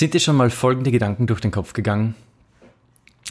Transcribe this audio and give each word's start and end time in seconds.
Sind 0.00 0.14
dir 0.14 0.20
schon 0.20 0.36
mal 0.36 0.48
folgende 0.48 0.90
Gedanken 0.90 1.26
durch 1.26 1.42
den 1.42 1.50
Kopf 1.50 1.74
gegangen? 1.74 2.14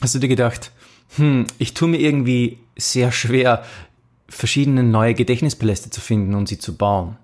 Hast 0.04 0.14
du 0.14 0.20
dir 0.20 0.28
gedacht, 0.28 0.72
hm, 1.16 1.48
ich 1.58 1.74
tue 1.74 1.88
mir 1.88 1.98
irgendwie 1.98 2.60
sehr 2.78 3.12
schwer, 3.12 3.66
verschiedene 4.28 4.84
neue 4.84 5.16
Gedächtnispaläste 5.16 5.90
zu 5.90 6.00
finden 6.00 6.36
und 6.36 6.48
sie 6.48 6.60
zu 6.60 6.78
bauen. 6.78 7.18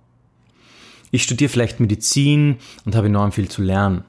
Ich 1.11 1.21
studiere 1.21 1.49
vielleicht 1.49 1.79
Medizin 1.79 2.57
und 2.85 2.95
habe 2.95 3.05
enorm 3.05 3.31
viel 3.31 3.47
zu 3.47 3.61
lernen. 3.61 4.03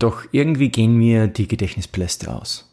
Doch 0.00 0.24
irgendwie 0.32 0.70
gehen 0.70 0.96
mir 0.96 1.28
die 1.28 1.46
Gedächtnispaläste 1.46 2.34
aus. 2.34 2.68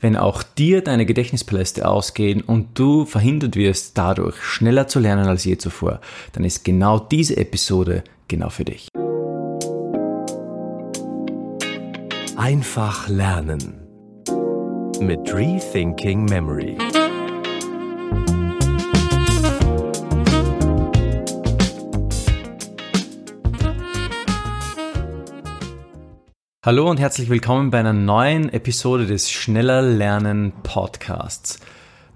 Wenn 0.00 0.16
auch 0.16 0.42
dir 0.42 0.80
deine 0.80 1.04
Gedächtnispaläste 1.04 1.86
ausgehen 1.86 2.40
und 2.40 2.68
du 2.78 3.04
verhindert 3.04 3.54
wirst, 3.54 3.98
dadurch 3.98 4.42
schneller 4.42 4.88
zu 4.88 4.98
lernen 4.98 5.26
als 5.26 5.44
je 5.44 5.58
zuvor, 5.58 6.00
dann 6.32 6.44
ist 6.44 6.64
genau 6.64 6.98
diese 6.98 7.36
Episode 7.36 8.02
genau 8.28 8.48
für 8.48 8.64
dich. 8.64 8.88
Einfach 12.38 13.08
lernen 13.08 13.84
mit 15.00 15.34
Rethinking 15.34 16.24
Memory. 16.26 16.78
Hallo 26.64 26.88
und 26.88 27.00
herzlich 27.00 27.28
willkommen 27.28 27.70
bei 27.70 27.80
einer 27.80 27.92
neuen 27.92 28.52
Episode 28.52 29.06
des 29.06 29.32
Schneller 29.32 29.82
Lernen 29.82 30.52
Podcasts. 30.62 31.58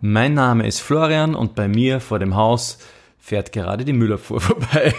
Mein 0.00 0.34
Name 0.34 0.68
ist 0.68 0.78
Florian 0.78 1.34
und 1.34 1.56
bei 1.56 1.66
mir 1.66 1.98
vor 1.98 2.20
dem 2.20 2.36
Haus 2.36 2.78
fährt 3.18 3.50
gerade 3.50 3.84
die 3.84 3.92
Müllabfuhr 3.92 4.40
vorbei. 4.40 4.94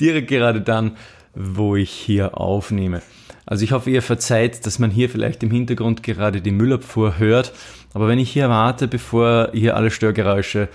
Direkt 0.00 0.26
gerade 0.26 0.60
dann, 0.60 0.96
wo 1.36 1.76
ich 1.76 1.90
hier 1.90 2.36
aufnehme. 2.36 3.00
Also 3.48 3.64
ich 3.64 3.72
hoffe, 3.72 3.88
ihr 3.88 4.02
verzeiht, 4.02 4.66
dass 4.66 4.78
man 4.78 4.90
hier 4.90 5.08
vielleicht 5.08 5.42
im 5.42 5.50
Hintergrund 5.50 6.02
gerade 6.02 6.42
die 6.42 6.50
Müllabfuhr 6.50 7.18
hört. 7.18 7.54
Aber 7.94 8.06
wenn 8.06 8.18
ich 8.18 8.30
hier 8.30 8.50
warte, 8.50 8.88
bevor 8.88 9.48
hier 9.54 9.74
alle 9.74 9.90
Störgeräusche 9.90 10.68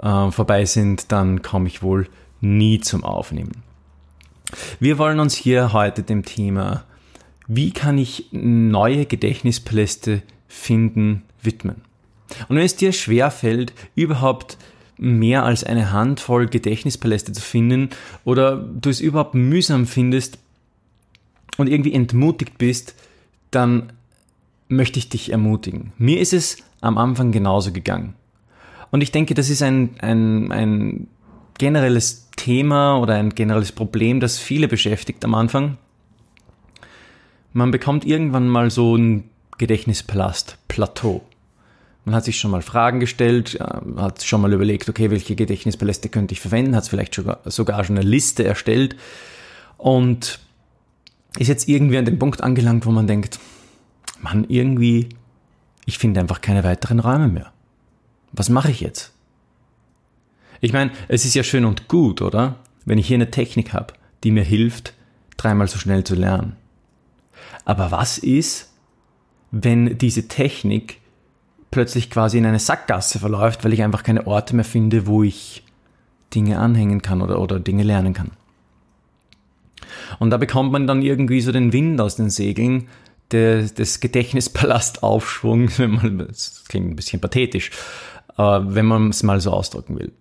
äh, 0.00 0.30
vorbei 0.30 0.64
sind, 0.64 1.10
dann 1.10 1.42
komme 1.42 1.66
ich 1.66 1.82
wohl 1.82 2.06
nie 2.40 2.78
zum 2.78 3.02
Aufnehmen. 3.02 3.64
Wir 4.78 4.96
wollen 4.96 5.18
uns 5.18 5.34
hier 5.34 5.72
heute 5.72 6.04
dem 6.04 6.24
Thema, 6.24 6.84
wie 7.48 7.72
kann 7.72 7.98
ich 7.98 8.26
neue 8.30 9.06
Gedächtnispaläste 9.06 10.22
finden, 10.46 11.22
widmen. 11.42 11.82
Und 12.48 12.54
wenn 12.54 12.64
es 12.64 12.76
dir 12.76 12.92
schwerfällt, 12.92 13.72
überhaupt 13.96 14.56
mehr 14.96 15.44
als 15.44 15.64
eine 15.64 15.90
Handvoll 15.90 16.46
Gedächtnispaläste 16.46 17.32
zu 17.32 17.42
finden 17.42 17.90
oder 18.24 18.56
du 18.56 18.88
es 18.88 19.00
überhaupt 19.00 19.34
mühsam 19.34 19.88
findest, 19.88 20.38
und 21.60 21.68
irgendwie 21.68 21.92
entmutigt 21.92 22.58
bist, 22.58 22.94
dann 23.50 23.92
möchte 24.68 24.98
ich 24.98 25.08
dich 25.08 25.30
ermutigen. 25.30 25.92
Mir 25.98 26.20
ist 26.20 26.32
es 26.32 26.56
am 26.80 26.96
Anfang 26.96 27.32
genauso 27.32 27.72
gegangen. 27.72 28.14
Und 28.90 29.02
ich 29.02 29.12
denke, 29.12 29.34
das 29.34 29.50
ist 29.50 29.62
ein, 29.62 29.90
ein, 30.00 30.50
ein 30.52 31.06
generelles 31.58 32.28
Thema 32.36 32.98
oder 32.98 33.14
ein 33.14 33.30
generelles 33.30 33.72
Problem, 33.72 34.20
das 34.20 34.38
viele 34.38 34.68
beschäftigt 34.68 35.24
am 35.24 35.34
Anfang. 35.34 35.76
Man 37.52 37.70
bekommt 37.70 38.06
irgendwann 38.06 38.48
mal 38.48 38.70
so 38.70 38.96
ein 38.96 39.24
Gedächtnispalast, 39.58 40.56
Plateau. 40.68 41.22
Man 42.06 42.14
hat 42.14 42.24
sich 42.24 42.40
schon 42.40 42.50
mal 42.50 42.62
Fragen 42.62 43.00
gestellt, 43.00 43.60
äh, 43.60 44.00
hat 44.00 44.22
schon 44.22 44.40
mal 44.40 44.52
überlegt, 44.52 44.88
okay, 44.88 45.10
welche 45.10 45.36
Gedächtnispaläste 45.36 46.08
könnte 46.08 46.32
ich 46.32 46.40
verwenden, 46.40 46.74
hat 46.74 46.88
vielleicht 46.88 47.14
sogar, 47.14 47.40
sogar 47.44 47.84
schon 47.84 47.98
eine 47.98 48.08
Liste 48.08 48.44
erstellt. 48.44 48.96
Und 49.76 50.40
ist 51.38 51.48
jetzt 51.48 51.68
irgendwie 51.68 51.98
an 51.98 52.04
dem 52.04 52.18
Punkt 52.18 52.42
angelangt, 52.42 52.86
wo 52.86 52.90
man 52.90 53.06
denkt, 53.06 53.38
man, 54.20 54.44
irgendwie, 54.48 55.08
ich 55.86 55.98
finde 55.98 56.20
einfach 56.20 56.40
keine 56.40 56.64
weiteren 56.64 57.00
Räume 57.00 57.28
mehr. 57.28 57.52
Was 58.32 58.48
mache 58.48 58.70
ich 58.70 58.80
jetzt? 58.80 59.12
Ich 60.60 60.72
meine, 60.72 60.90
es 61.08 61.24
ist 61.24 61.34
ja 61.34 61.42
schön 61.42 61.64
und 61.64 61.88
gut, 61.88 62.20
oder? 62.20 62.56
Wenn 62.84 62.98
ich 62.98 63.06
hier 63.06 63.16
eine 63.16 63.30
Technik 63.30 63.72
habe, 63.72 63.94
die 64.24 64.30
mir 64.30 64.44
hilft, 64.44 64.94
dreimal 65.36 65.68
so 65.68 65.78
schnell 65.78 66.04
zu 66.04 66.14
lernen. 66.14 66.56
Aber 67.64 67.90
was 67.90 68.18
ist, 68.18 68.72
wenn 69.50 69.96
diese 69.98 70.28
Technik 70.28 71.00
plötzlich 71.70 72.10
quasi 72.10 72.38
in 72.38 72.46
eine 72.46 72.58
Sackgasse 72.58 73.18
verläuft, 73.18 73.64
weil 73.64 73.72
ich 73.72 73.82
einfach 73.82 74.02
keine 74.02 74.26
Orte 74.26 74.54
mehr 74.54 74.64
finde, 74.64 75.06
wo 75.06 75.22
ich 75.22 75.64
Dinge 76.34 76.58
anhängen 76.58 77.02
kann 77.02 77.22
oder, 77.22 77.40
oder 77.40 77.58
Dinge 77.58 77.82
lernen 77.82 78.12
kann? 78.12 78.32
Und 80.18 80.30
da 80.30 80.36
bekommt 80.36 80.72
man 80.72 80.86
dann 80.86 81.02
irgendwie 81.02 81.40
so 81.40 81.52
den 81.52 81.72
Wind 81.72 82.00
aus 82.00 82.16
den 82.16 82.30
Segeln 82.30 82.88
des, 83.32 83.74
des 83.74 84.00
Gedächtnispalassaufschwungs, 84.00 85.78
wenn 85.78 85.92
man, 85.92 86.18
das 86.28 86.64
klingt 86.68 86.90
ein 86.90 86.96
bisschen 86.96 87.20
pathetisch, 87.20 87.70
aber 88.36 88.74
wenn 88.74 88.86
man 88.86 89.10
es 89.10 89.22
mal 89.22 89.40
so 89.40 89.50
ausdrücken 89.50 89.98
will. 89.98 90.12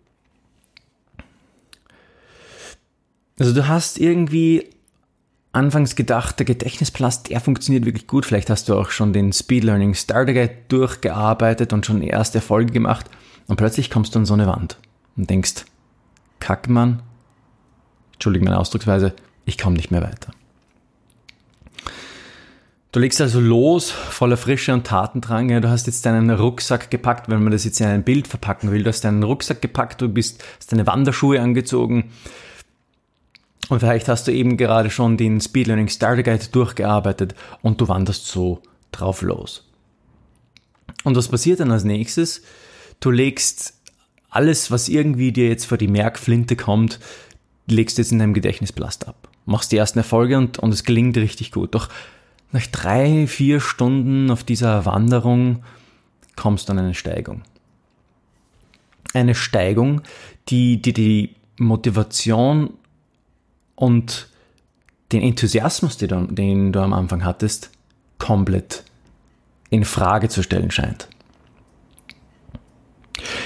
Also 3.40 3.54
du 3.54 3.68
hast 3.68 3.98
irgendwie 3.98 4.70
anfangs 5.52 5.96
gedacht, 5.96 6.40
der 6.40 6.46
Gedächtnispalast, 6.46 7.30
der 7.30 7.40
funktioniert 7.40 7.86
wirklich 7.86 8.06
gut. 8.06 8.26
Vielleicht 8.26 8.50
hast 8.50 8.70
du 8.70 8.76
auch 8.76 8.90
schon 8.90 9.14
den 9.14 9.34
Speed 9.34 9.64
Learning 9.64 9.94
Starter 9.94 10.34
Guide 10.34 10.56
durchgearbeitet 10.68 11.74
und 11.74 11.86
schon 11.86 12.02
erste 12.02 12.40
Erfolge 12.40 12.74
gemacht. 12.74 13.06
Und 13.48 13.56
plötzlich 13.56 13.90
kommst 13.90 14.14
du 14.14 14.20
an 14.20 14.26
so 14.26 14.34
eine 14.34 14.46
Wand 14.46 14.78
und 15.18 15.30
denkst, 15.30 15.66
Kackmann, 16.40 17.02
entschuldige 18.14 18.46
meine 18.46 18.60
Ausdrucksweise, 18.60 19.14
ich 19.50 19.58
komme 19.58 19.76
nicht 19.76 19.92
mehr 19.92 20.02
weiter. 20.02 20.32
Du 22.92 23.00
legst 23.00 23.22
also 23.22 23.40
los, 23.40 23.92
voller 23.92 24.38
Frische 24.38 24.74
und 24.74 24.88
Tatendrang. 24.88 25.62
Du 25.62 25.70
hast 25.70 25.86
jetzt 25.86 26.08
deinen 26.08 26.32
Rucksack 26.32 26.90
gepackt, 26.90 27.30
wenn 27.30 27.44
man 27.44 27.52
das 27.52 27.64
jetzt 27.64 27.80
in 27.80 27.86
ein 27.86 28.04
Bild 28.04 28.28
verpacken 28.28 28.72
will. 28.72 28.82
Du 28.82 28.90
hast 28.90 29.02
deinen 29.02 29.22
Rucksack 29.22 29.62
gepackt, 29.62 30.02
du 30.02 30.10
bist, 30.10 30.44
hast 30.58 30.72
deine 30.72 30.88
Wanderschuhe 30.88 31.40
angezogen. 31.40 32.12
Und 33.70 33.82
vielleicht 33.82 34.08
hast 34.08 34.28
du 34.28 34.32
eben 34.32 34.58
gerade 34.58 34.90
schon 34.90 35.18
den 35.18 35.40
Speed 35.40 35.68
Learning 35.68 35.88
Starter 35.88 36.24
Guide 36.24 36.48
durchgearbeitet 36.52 37.36
und 37.62 37.80
du 37.80 37.88
wanderst 37.88 38.26
so 38.26 38.64
drauf 38.92 39.22
los. 39.22 39.70
Und 41.04 41.16
was 41.16 41.28
passiert 41.28 41.60
dann 41.60 41.72
als 41.72 41.84
nächstes? 41.84 42.42
Du 43.00 43.12
legst 43.12 43.76
alles, 44.32 44.72
was 44.72 44.90
irgendwie 44.90 45.32
dir 45.32 45.48
jetzt 45.48 45.66
vor 45.66 45.78
die 45.78 45.88
Merkflinte 45.88 46.56
kommt, 46.56 47.00
legst 47.68 48.00
jetzt 48.00 48.12
in 48.12 48.18
deinem 48.18 48.34
Gedächtnisblast 48.34 49.08
ab 49.08 49.29
machst 49.50 49.72
die 49.72 49.78
ersten 49.78 50.00
Erfolge 50.00 50.38
und, 50.38 50.60
und 50.60 50.74
es 50.74 50.84
gelingt 50.84 51.18
richtig 51.18 51.52
gut. 51.52 51.76
Doch 51.76 51.90
nach 52.52 52.66
drei, 52.68 53.28
vier 53.28 53.60
Stunden 53.60 54.32
auf 54.32 54.44
dieser 54.44 54.86
Wanderung 54.86 55.64
kommst 56.36 56.70
du 56.70 56.74
an 56.74 56.80
eine 56.80 56.94
Steigung. 56.94 57.42
Eine 59.14 59.36
Steigung, 59.36 60.02
die, 60.50 60.82
die 60.82 60.94
die 60.94 61.36
Motivation 61.58 62.74
und 63.76 64.28
den 65.12 65.22
Enthusiasmus, 65.22 65.98
den 65.98 66.10
du, 66.10 66.34
den 66.34 66.72
du 66.72 66.80
am 66.80 66.94
Anfang 66.94 67.26
hattest, 67.26 67.72
komplett 68.20 68.84
in 69.70 69.84
Frage 69.84 70.30
zu 70.30 70.44
stellen 70.44 70.72
scheint. 70.72 71.08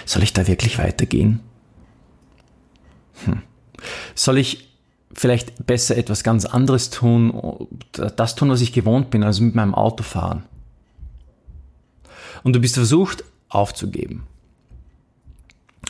Soll 0.06 0.24
ich 0.24 0.34
da 0.34 0.48
wirklich 0.48 0.78
weitergehen? 0.78 1.40
Hm. 3.26 3.42
Soll 4.16 4.38
ich 4.38 4.73
vielleicht 5.14 5.66
besser 5.66 5.98
etwas 5.98 6.24
ganz 6.24 6.46
anderes 6.46 6.90
tun, 6.90 7.68
das 7.92 8.36
tun, 8.36 8.50
was 8.50 8.62
ich 8.62 8.74
gewohnt 8.74 9.10
bin, 9.10 9.24
also 9.24 9.44
mit 9.44 9.56
meinem 9.56 9.76
Auto 9.76 10.04
fahren. 10.04 10.44
Und 12.44 12.56
du 12.56 12.60
bist 12.60 12.76
versucht 12.76 13.24
aufzugeben. 13.50 14.24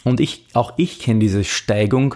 Und 0.04 0.20
ich, 0.20 0.46
auch 0.54 0.74
ich 0.78 1.00
kenne 1.00 1.20
diese 1.20 1.44
Steigung, 1.44 2.16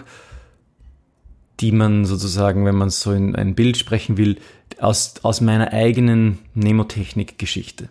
die 1.60 1.72
man 1.72 2.04
sozusagen, 2.04 2.64
wenn 2.64 2.76
man 2.76 2.90
so 2.90 3.12
in 3.12 3.34
ein 3.34 3.54
Bild 3.54 3.76
sprechen 3.76 4.16
will, 4.16 4.38
aus, 4.78 5.14
aus 5.22 5.40
meiner 5.40 5.72
eigenen 5.72 6.38
Nemotechnik-Geschichte. 6.54 7.88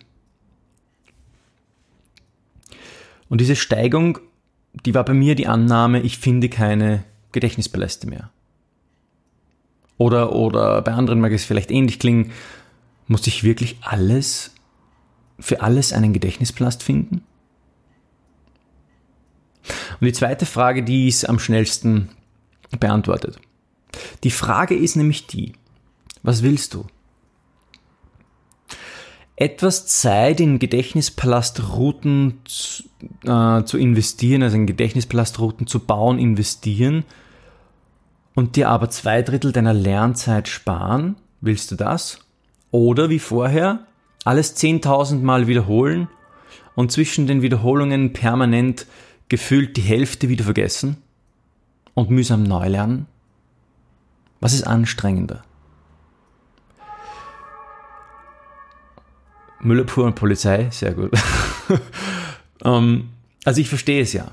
Und 3.28 3.40
diese 3.40 3.56
Steigung, 3.56 4.20
die 4.86 4.94
war 4.94 5.04
bei 5.04 5.12
mir 5.12 5.34
die 5.34 5.48
Annahme, 5.48 6.00
ich 6.00 6.18
finde 6.18 6.48
keine 6.48 7.04
Gedächtnispaläste 7.32 8.06
mehr. 8.06 8.30
Oder, 9.98 10.32
oder 10.32 10.80
bei 10.82 10.92
anderen 10.92 11.20
mag 11.20 11.32
es 11.32 11.44
vielleicht 11.44 11.70
ähnlich 11.70 11.98
klingen. 11.98 12.32
Muss 13.08 13.26
ich 13.26 13.42
wirklich 13.42 13.78
alles, 13.80 14.54
für 15.38 15.60
alles 15.60 15.92
einen 15.92 16.12
Gedächtnisplast 16.12 16.82
finden? 16.82 17.22
Und 20.00 20.06
die 20.06 20.12
zweite 20.12 20.46
Frage, 20.46 20.84
die 20.84 21.08
ist 21.08 21.28
am 21.28 21.38
schnellsten 21.38 22.10
beantwortet. 22.78 23.40
Die 24.22 24.30
Frage 24.30 24.74
ist 24.74 24.96
nämlich 24.96 25.26
die, 25.26 25.54
was 26.22 26.42
willst 26.42 26.74
du? 26.74 26.86
Etwas 29.34 29.86
Zeit 29.86 30.40
in 30.40 30.58
Gedächtnispalastrouten 30.58 32.40
zu, 32.44 32.84
äh, 33.24 33.64
zu 33.64 33.78
investieren, 33.78 34.42
also 34.42 34.56
in 34.56 34.66
Gedächtnispalastrouten 34.66 35.66
zu 35.66 35.80
bauen, 35.80 36.18
investieren, 36.18 37.04
und 38.38 38.54
dir 38.54 38.68
aber 38.68 38.88
zwei 38.88 39.22
Drittel 39.22 39.50
deiner 39.50 39.74
Lernzeit 39.74 40.46
sparen, 40.46 41.16
Willst 41.40 41.72
du 41.72 41.74
das? 41.74 42.20
Oder 42.70 43.10
wie 43.10 43.18
vorher, 43.18 43.88
alles 44.24 44.56
10.000 44.56 45.22
Mal 45.22 45.48
wiederholen 45.48 46.06
und 46.76 46.92
zwischen 46.92 47.26
den 47.26 47.42
Wiederholungen 47.42 48.12
permanent 48.12 48.86
gefühlt 49.28 49.76
die 49.76 49.80
Hälfte 49.82 50.28
wieder 50.28 50.44
vergessen 50.44 50.98
und 51.94 52.10
mühsam 52.10 52.44
neu 52.44 52.68
lernen? 52.68 53.06
Was 54.38 54.52
ist 54.52 54.62
anstrengender? 54.62 55.42
Müllabfuhr 59.58 60.04
und 60.04 60.14
Polizei, 60.14 60.68
sehr 60.70 60.94
gut. 60.94 61.10
ähm, 62.64 63.08
also 63.44 63.60
ich 63.60 63.68
verstehe 63.68 64.00
es 64.02 64.12
ja. 64.12 64.30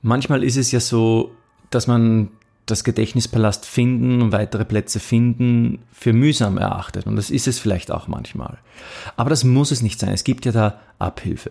Manchmal 0.00 0.42
ist 0.42 0.56
es 0.56 0.72
ja 0.72 0.80
so, 0.80 1.36
dass 1.74 1.86
man 1.86 2.28
das 2.66 2.84
Gedächtnispalast 2.84 3.66
finden 3.66 4.22
und 4.22 4.32
weitere 4.32 4.64
Plätze 4.64 5.00
finden 5.00 5.80
für 5.92 6.12
mühsam 6.12 6.58
erachtet. 6.58 7.06
Und 7.06 7.16
das 7.16 7.30
ist 7.30 7.48
es 7.48 7.58
vielleicht 7.58 7.90
auch 7.90 8.06
manchmal. 8.06 8.58
Aber 9.16 9.30
das 9.30 9.44
muss 9.44 9.72
es 9.72 9.82
nicht 9.82 9.98
sein. 9.98 10.10
Es 10.10 10.24
gibt 10.24 10.44
ja 10.44 10.52
da 10.52 10.80
Abhilfe. 10.98 11.50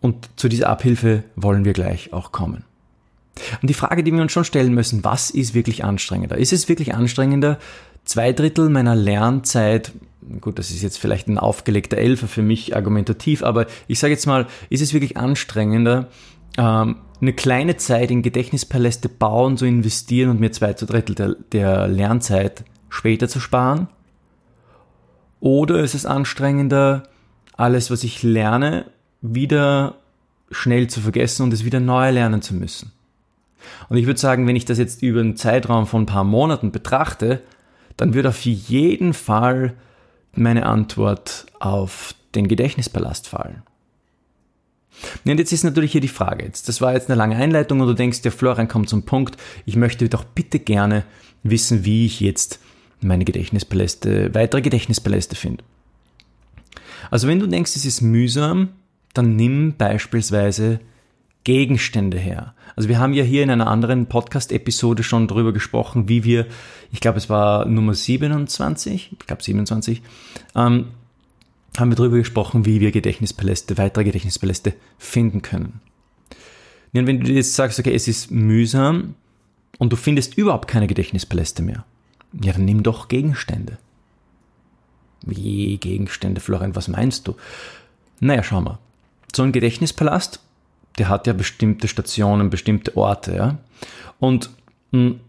Und 0.00 0.28
zu 0.36 0.48
dieser 0.48 0.68
Abhilfe 0.68 1.24
wollen 1.36 1.64
wir 1.64 1.72
gleich 1.72 2.12
auch 2.12 2.32
kommen. 2.32 2.64
Und 3.60 3.68
die 3.68 3.74
Frage, 3.74 4.04
die 4.04 4.12
wir 4.12 4.22
uns 4.22 4.32
schon 4.32 4.44
stellen 4.44 4.74
müssen, 4.74 5.04
was 5.04 5.30
ist 5.30 5.54
wirklich 5.54 5.84
anstrengender? 5.84 6.36
Ist 6.36 6.52
es 6.52 6.68
wirklich 6.68 6.94
anstrengender, 6.94 7.58
zwei 8.04 8.32
Drittel 8.32 8.68
meiner 8.68 8.94
Lernzeit, 8.94 9.92
gut, 10.40 10.58
das 10.58 10.70
ist 10.70 10.82
jetzt 10.82 10.98
vielleicht 10.98 11.28
ein 11.28 11.38
aufgelegter 11.38 11.98
Elfer 11.98 12.28
für 12.28 12.42
mich 12.42 12.76
argumentativ, 12.76 13.42
aber 13.42 13.66
ich 13.88 13.98
sage 13.98 14.12
jetzt 14.12 14.26
mal, 14.26 14.46
ist 14.70 14.82
es 14.82 14.92
wirklich 14.92 15.16
anstrengender, 15.16 16.08
ähm, 16.58 16.96
eine 17.20 17.32
kleine 17.32 17.76
Zeit 17.76 18.10
in 18.10 18.22
Gedächtnispaläste 18.22 19.08
bauen 19.08 19.56
zu 19.56 19.64
investieren 19.64 20.30
und 20.30 20.40
mir 20.40 20.50
zwei 20.52 20.72
zu 20.72 20.86
Drittel 20.86 21.14
der, 21.14 21.36
der 21.52 21.88
Lernzeit 21.88 22.64
später 22.88 23.28
zu 23.28 23.40
sparen? 23.40 23.88
Oder 25.40 25.80
ist 25.80 25.94
es 25.94 26.06
anstrengender, 26.06 27.04
alles, 27.56 27.90
was 27.90 28.04
ich 28.04 28.22
lerne, 28.22 28.86
wieder 29.20 29.96
schnell 30.50 30.88
zu 30.88 31.00
vergessen 31.00 31.44
und 31.44 31.52
es 31.52 31.64
wieder 31.64 31.80
neu 31.80 32.10
lernen 32.10 32.42
zu 32.42 32.54
müssen? 32.54 32.92
Und 33.88 33.96
ich 33.96 34.06
würde 34.06 34.20
sagen, 34.20 34.46
wenn 34.46 34.56
ich 34.56 34.64
das 34.64 34.78
jetzt 34.78 35.02
über 35.02 35.20
einen 35.20 35.36
Zeitraum 35.36 35.86
von 35.86 36.02
ein 36.02 36.06
paar 36.06 36.24
Monaten 36.24 36.72
betrachte, 36.72 37.40
dann 37.96 38.14
wird 38.14 38.26
auf 38.26 38.44
jeden 38.44 39.14
Fall 39.14 39.74
meine 40.34 40.66
Antwort 40.66 41.46
auf 41.60 42.14
den 42.34 42.48
Gedächtnispalast 42.48 43.28
fallen. 43.28 43.62
Und 45.24 45.38
jetzt 45.38 45.52
ist 45.52 45.64
natürlich 45.64 45.92
hier 45.92 46.00
die 46.00 46.08
Frage, 46.08 46.44
jetzt, 46.44 46.68
das 46.68 46.80
war 46.80 46.92
jetzt 46.92 47.08
eine 47.08 47.16
lange 47.16 47.36
Einleitung 47.36 47.80
und 47.80 47.88
du 47.88 47.94
denkst, 47.94 48.22
der 48.22 48.32
Florian 48.32 48.68
kommt 48.68 48.88
zum 48.88 49.04
Punkt, 49.04 49.36
ich 49.66 49.76
möchte 49.76 50.08
doch 50.08 50.24
bitte 50.24 50.58
gerne 50.58 51.04
wissen, 51.42 51.84
wie 51.84 52.06
ich 52.06 52.20
jetzt 52.20 52.60
meine 53.00 53.24
Gedächtnispaläste, 53.24 54.34
weitere 54.34 54.62
Gedächtnispaläste 54.62 55.34
finde. 55.34 55.64
Also 57.10 57.28
wenn 57.28 57.40
du 57.40 57.46
denkst, 57.46 57.74
es 57.74 57.84
ist 57.84 58.00
mühsam, 58.00 58.70
dann 59.12 59.36
nimm 59.36 59.74
beispielsweise 59.76 60.80
Gegenstände 61.44 62.18
her. 62.18 62.54
Also 62.76 62.88
wir 62.88 62.98
haben 62.98 63.12
ja 63.12 63.24
hier 63.24 63.42
in 63.42 63.50
einer 63.50 63.66
anderen 63.66 64.06
Podcast-Episode 64.06 65.02
schon 65.02 65.26
darüber 65.26 65.52
gesprochen, 65.52 66.08
wie 66.08 66.24
wir, 66.24 66.46
ich 66.92 67.00
glaube 67.00 67.18
es 67.18 67.28
war 67.28 67.66
Nummer 67.66 67.94
27, 67.94 69.10
ich 69.12 69.26
glaube 69.26 69.42
27, 69.42 70.02
ähm, 70.54 70.86
haben 71.78 71.90
wir 71.90 71.96
darüber 71.96 72.18
gesprochen, 72.18 72.66
wie 72.66 72.80
wir 72.80 72.92
Gedächtnispaläste, 72.92 73.78
weitere 73.78 74.04
Gedächtnispaläste 74.04 74.74
finden 74.98 75.42
können. 75.42 75.80
Und 76.94 77.06
wenn 77.06 77.20
du 77.20 77.32
jetzt 77.32 77.54
sagst, 77.54 77.78
okay, 77.78 77.94
es 77.94 78.08
ist 78.08 78.30
mühsam 78.30 79.14
und 79.78 79.92
du 79.92 79.96
findest 79.96 80.36
überhaupt 80.36 80.68
keine 80.68 80.86
Gedächtnispaläste 80.86 81.62
mehr, 81.62 81.84
ja, 82.42 82.52
dann 82.52 82.64
nimm 82.64 82.82
doch 82.82 83.08
Gegenstände. 83.08 83.78
Wie 85.24 85.78
Gegenstände, 85.78 86.40
Florian, 86.40 86.76
was 86.76 86.88
meinst 86.88 87.26
du? 87.28 87.36
Naja, 88.20 88.42
schau 88.42 88.60
mal. 88.60 88.78
So 89.34 89.42
ein 89.42 89.52
Gedächtnispalast 89.52 90.40
der 90.98 91.08
hat 91.08 91.26
ja 91.26 91.32
bestimmte 91.32 91.88
Stationen, 91.88 92.50
bestimmte 92.50 92.96
Orte, 92.96 93.34
ja. 93.34 93.58
Und 94.18 94.50
mh, 94.92 95.00
hm, 95.00 95.20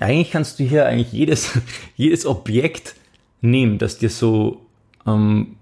eigentlich 0.00 0.30
kannst 0.30 0.58
du 0.58 0.64
hier 0.64 0.86
eigentlich 0.86 1.12
jedes, 1.12 1.58
jedes 1.96 2.26
Objekt 2.26 2.94
nehmen, 3.40 3.78
das 3.78 3.98
dir 3.98 4.10
so 4.10 4.66
ähm, 5.06 5.56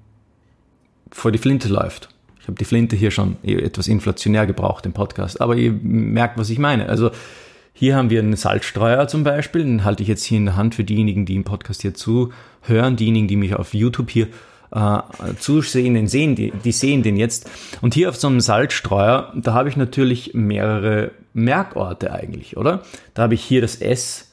vor 1.12 1.30
die 1.30 1.38
Flinte 1.38 1.68
läuft. 1.68 2.08
Ich 2.40 2.48
habe 2.48 2.58
die 2.58 2.64
Flinte 2.64 2.96
hier 2.96 3.12
schon 3.12 3.36
etwas 3.44 3.86
inflationär 3.86 4.46
gebraucht 4.46 4.84
im 4.84 4.92
Podcast, 4.92 5.40
aber 5.40 5.54
ihr 5.54 5.72
merkt, 5.72 6.38
was 6.38 6.50
ich 6.50 6.58
meine. 6.58 6.88
Also 6.88 7.12
hier 7.72 7.94
haben 7.94 8.10
wir 8.10 8.20
einen 8.20 8.34
Salzstreuer 8.34 9.06
zum 9.06 9.22
Beispiel, 9.22 9.62
den 9.62 9.84
halte 9.84 10.02
ich 10.02 10.08
jetzt 10.08 10.24
hier 10.24 10.38
in 10.38 10.46
der 10.46 10.56
Hand 10.56 10.74
für 10.74 10.84
diejenigen, 10.84 11.24
die 11.24 11.36
im 11.36 11.44
Podcast 11.44 11.82
hier 11.82 11.94
zuhören, 11.94 12.96
diejenigen, 12.96 13.28
die 13.28 13.36
mich 13.36 13.54
auf 13.54 13.74
YouTube 13.74 14.10
hier 14.10 14.26
äh, 14.72 15.00
Zusehenden 15.38 16.08
sehen, 16.08 16.34
die, 16.34 16.52
die 16.64 16.72
sehen 16.72 17.02
den 17.02 17.16
jetzt. 17.16 17.48
Und 17.80 17.94
hier 17.94 18.08
auf 18.08 18.16
so 18.16 18.26
einem 18.26 18.40
Salzstreuer, 18.40 19.32
da 19.36 19.54
habe 19.54 19.68
ich 19.68 19.76
natürlich 19.76 20.34
mehrere 20.34 21.12
Merkorte 21.34 22.12
eigentlich, 22.12 22.56
oder? 22.56 22.82
Da 23.14 23.22
habe 23.22 23.34
ich 23.34 23.42
hier 23.42 23.60
das 23.60 23.76
S 23.76 24.32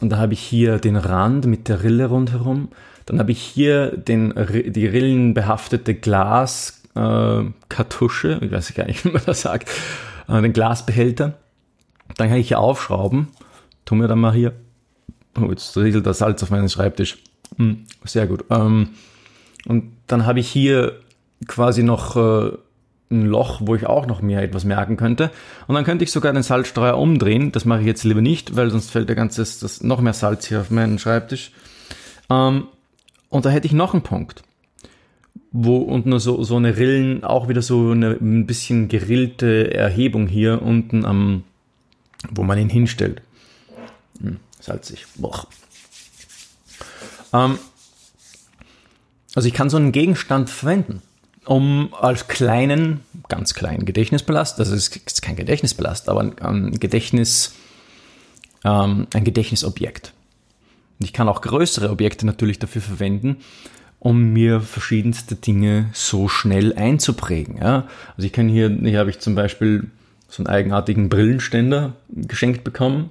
und 0.00 0.10
da 0.10 0.18
habe 0.18 0.32
ich 0.32 0.40
hier 0.40 0.78
den 0.78 0.96
Rand 0.96 1.46
mit 1.46 1.68
der 1.68 1.84
Rille 1.84 2.06
rundherum. 2.06 2.68
Dann 3.06 3.18
habe 3.18 3.32
ich 3.32 3.40
hier 3.40 3.96
den, 3.96 4.32
die 4.66 4.86
rillenbehaftete 4.86 5.94
Glaskartusche, 5.94 8.38
äh, 8.40 8.44
ich 8.44 8.52
weiß 8.52 8.74
gar 8.74 8.86
nicht, 8.86 9.04
wie 9.04 9.10
man 9.10 9.22
das 9.26 9.42
sagt, 9.42 9.68
äh, 10.28 10.40
den 10.40 10.52
Glasbehälter. 10.52 11.34
Dann 12.16 12.28
kann 12.28 12.38
ich 12.38 12.46
hier 12.48 12.60
aufschrauben. 12.60 13.28
Tun 13.84 14.00
wir 14.00 14.08
dann 14.08 14.20
mal 14.20 14.32
hier. 14.32 14.52
Oh, 15.40 15.48
jetzt 15.48 15.76
rieselt 15.76 16.06
das 16.06 16.18
Salz 16.18 16.42
auf 16.42 16.50
meinen 16.50 16.68
Schreibtisch. 16.68 17.18
Hm, 17.56 17.86
sehr 18.04 18.26
gut. 18.26 18.44
Ähm, 18.50 18.90
und 19.66 19.92
dann 20.06 20.26
habe 20.26 20.40
ich 20.40 20.48
hier 20.48 20.98
quasi 21.48 21.82
noch 21.82 22.16
äh, 22.16 22.52
ein 23.10 23.26
Loch, 23.26 23.60
wo 23.62 23.74
ich 23.74 23.86
auch 23.86 24.06
noch 24.06 24.22
mehr 24.22 24.42
etwas 24.42 24.64
merken 24.64 24.96
könnte. 24.96 25.30
Und 25.66 25.74
dann 25.74 25.84
könnte 25.84 26.04
ich 26.04 26.12
sogar 26.12 26.32
den 26.32 26.42
Salzstreuer 26.42 26.98
umdrehen. 26.98 27.52
Das 27.52 27.64
mache 27.64 27.80
ich 27.80 27.86
jetzt 27.86 28.04
lieber 28.04 28.22
nicht, 28.22 28.56
weil 28.56 28.70
sonst 28.70 28.90
fällt 28.90 29.08
der 29.08 29.16
ganze 29.16 29.42
das 29.42 29.82
noch 29.82 30.00
mehr 30.00 30.12
Salz 30.12 30.46
hier 30.46 30.60
auf 30.60 30.70
meinen 30.70 30.98
Schreibtisch. 30.98 31.52
Ähm, 32.30 32.68
und 33.32 33.46
da 33.46 33.50
hätte 33.50 33.66
ich 33.66 33.72
noch 33.72 33.94
einen 33.94 34.02
Punkt. 34.02 34.42
Wo 35.52 35.96
nur 35.96 36.20
so, 36.20 36.42
so 36.44 36.56
eine 36.56 36.76
Rillen, 36.76 37.24
auch 37.24 37.48
wieder 37.48 37.62
so 37.62 37.90
eine 37.90 38.10
ein 38.10 38.46
bisschen 38.46 38.88
gerillte 38.88 39.72
Erhebung 39.72 40.26
hier 40.26 40.60
unten 40.60 41.06
am, 41.06 41.44
wo 42.30 42.42
man 42.42 42.58
ihn 42.58 42.68
hinstellt. 42.68 43.22
Hm, 44.20 44.36
salzig. 44.60 45.06
Boah. 45.16 45.46
Ähm, 47.32 47.58
also 49.34 49.48
ich 49.48 49.54
kann 49.54 49.70
so 49.70 49.78
einen 49.78 49.92
Gegenstand 49.92 50.50
verwenden, 50.50 51.00
um 51.46 51.94
als 51.94 52.28
kleinen, 52.28 53.00
ganz 53.28 53.54
kleinen 53.54 53.86
Gedächtnispalast, 53.86 54.58
das 54.58 54.68
ist 54.68 55.22
kein 55.22 55.36
Gedächtnispalast, 55.36 56.10
aber 56.10 56.20
ein, 56.20 56.78
Gedächtnis, 56.78 57.54
ähm, 58.62 59.06
ein 59.14 59.24
Gedächtnisobjekt. 59.24 60.12
Und 60.98 61.06
ich 61.06 61.12
kann 61.12 61.28
auch 61.28 61.40
größere 61.40 61.90
Objekte 61.90 62.26
natürlich 62.26 62.58
dafür 62.58 62.82
verwenden, 62.82 63.38
um 63.98 64.32
mir 64.32 64.60
verschiedenste 64.60 65.36
Dinge 65.36 65.88
so 65.92 66.28
schnell 66.28 66.74
einzuprägen. 66.74 67.58
Ja? 67.58 67.88
Also 68.16 68.26
ich 68.26 68.32
kann 68.32 68.48
hier, 68.48 68.70
hier 68.70 68.98
habe 68.98 69.10
ich 69.10 69.20
zum 69.20 69.34
Beispiel 69.34 69.90
so 70.28 70.42
einen 70.42 70.48
eigenartigen 70.48 71.08
Brillenständer 71.08 71.94
geschenkt 72.08 72.64
bekommen. 72.64 73.10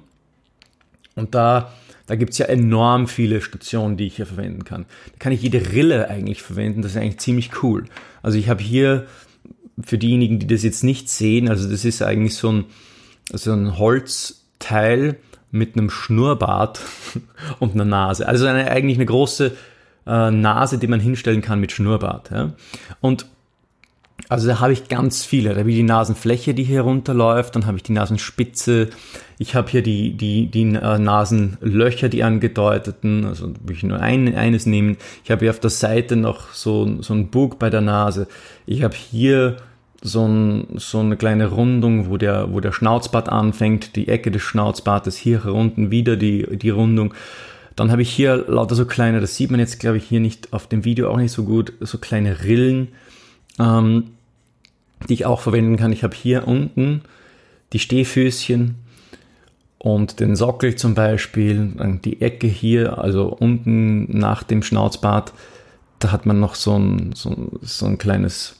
Und 1.14 1.34
da 1.34 1.72
da 2.06 2.16
gibt's 2.16 2.38
ja 2.38 2.46
enorm 2.46 3.06
viele 3.08 3.40
Stationen, 3.40 3.96
die 3.96 4.06
ich 4.06 4.16
hier 4.16 4.26
verwenden 4.26 4.64
kann. 4.64 4.86
Da 5.12 5.18
kann 5.18 5.32
ich 5.32 5.42
jede 5.42 5.72
Rille 5.72 6.10
eigentlich 6.10 6.42
verwenden, 6.42 6.82
das 6.82 6.92
ist 6.92 6.98
eigentlich 6.98 7.20
ziemlich 7.20 7.62
cool. 7.62 7.84
Also 8.22 8.38
ich 8.38 8.48
habe 8.48 8.62
hier, 8.62 9.06
für 9.82 9.96
diejenigen, 9.98 10.38
die 10.38 10.46
das 10.46 10.62
jetzt 10.62 10.84
nicht 10.84 11.08
sehen, 11.08 11.48
also 11.48 11.70
das 11.70 11.84
ist 11.84 12.02
eigentlich 12.02 12.34
so 12.34 12.52
ein, 12.52 12.64
so 13.32 13.52
ein 13.52 13.78
Holzteil 13.78 15.16
mit 15.52 15.76
einem 15.76 15.90
Schnurrbart 15.90 16.80
und 17.60 17.74
einer 17.74 17.84
Nase. 17.84 18.26
Also 18.26 18.46
eine, 18.46 18.68
eigentlich 18.70 18.96
eine 18.96 19.06
große 19.06 19.52
äh, 20.06 20.30
Nase, 20.30 20.78
die 20.78 20.88
man 20.88 20.98
hinstellen 20.98 21.42
kann 21.42 21.60
mit 21.60 21.70
Schnurrbart. 21.70 22.30
Ja? 22.30 22.52
Und 23.00 23.26
also 24.28 24.48
da 24.48 24.60
habe 24.60 24.72
ich 24.72 24.88
ganz 24.88 25.24
viele. 25.24 25.50
Da 25.50 25.60
habe 25.60 25.70
ich 25.70 25.76
die 25.76 25.82
Nasenfläche, 25.82 26.54
die 26.54 26.62
hier 26.64 26.82
runterläuft, 26.82 27.54
dann 27.54 27.66
habe 27.66 27.76
ich 27.76 27.82
die 27.82 27.92
Nasenspitze, 27.92 28.88
ich 29.38 29.54
habe 29.54 29.70
hier 29.70 29.82
die, 29.82 30.14
die, 30.14 30.46
die 30.46 30.62
äh, 30.62 30.98
Nasenlöcher, 30.98 32.08
die 32.08 32.22
angedeuteten, 32.22 33.24
also 33.26 33.52
will 33.64 33.76
ich 33.76 33.82
nur 33.82 34.00
ein, 34.00 34.34
eines 34.34 34.66
nehmen. 34.66 34.96
Ich 35.24 35.30
habe 35.30 35.40
hier 35.40 35.50
auf 35.50 35.60
der 35.60 35.70
Seite 35.70 36.16
noch 36.16 36.52
so, 36.52 37.02
so 37.02 37.12
einen 37.12 37.28
Bug 37.28 37.58
bei 37.58 37.68
der 37.68 37.80
Nase. 37.80 38.28
Ich 38.64 38.82
habe 38.82 38.94
hier 38.94 39.56
so, 40.02 40.26
ein, 40.26 40.66
so 40.76 40.98
eine 40.98 41.16
kleine 41.16 41.48
Rundung, 41.48 42.10
wo 42.10 42.16
der, 42.16 42.52
wo 42.52 42.60
der 42.60 42.72
Schnauzbart 42.72 43.28
anfängt, 43.28 43.96
die 43.96 44.08
Ecke 44.08 44.30
des 44.30 44.42
Schnauzbartes, 44.42 45.16
hier 45.16 45.46
unten 45.46 45.90
wieder 45.90 46.16
die, 46.16 46.56
die 46.56 46.70
Rundung. 46.70 47.14
Dann 47.76 47.90
habe 47.90 48.02
ich 48.02 48.12
hier 48.12 48.44
lauter 48.48 48.74
so 48.74 48.84
kleine, 48.84 49.20
das 49.20 49.36
sieht 49.36 49.50
man 49.50 49.60
jetzt 49.60 49.80
glaube 49.80 49.96
ich 49.96 50.04
hier 50.04 50.20
nicht 50.20 50.52
auf 50.52 50.66
dem 50.66 50.84
Video 50.84 51.10
auch 51.10 51.16
nicht 51.16 51.32
so 51.32 51.44
gut, 51.44 51.72
so 51.80 51.98
kleine 51.98 52.44
Rillen 52.44 52.88
ähm, 53.58 54.12
die 55.08 55.14
ich 55.14 55.26
auch 55.26 55.40
verwenden 55.40 55.76
kann. 55.76 55.92
Ich 55.92 56.04
habe 56.04 56.16
hier 56.16 56.46
unten 56.46 57.02
die 57.72 57.78
Stehfüßchen 57.78 58.76
und 59.78 60.20
den 60.20 60.36
Sockel 60.36 60.76
zum 60.76 60.94
Beispiel, 60.94 61.72
dann 61.76 62.00
die 62.02 62.20
Ecke 62.20 62.46
hier, 62.46 62.98
also 62.98 63.26
unten 63.26 64.16
nach 64.16 64.42
dem 64.42 64.62
Schnauzbart, 64.62 65.32
da 65.98 66.12
hat 66.12 66.26
man 66.26 66.38
noch 66.38 66.54
so 66.54 66.78
ein, 66.78 67.12
so, 67.14 67.58
so 67.62 67.86
ein 67.86 67.98
kleines 67.98 68.56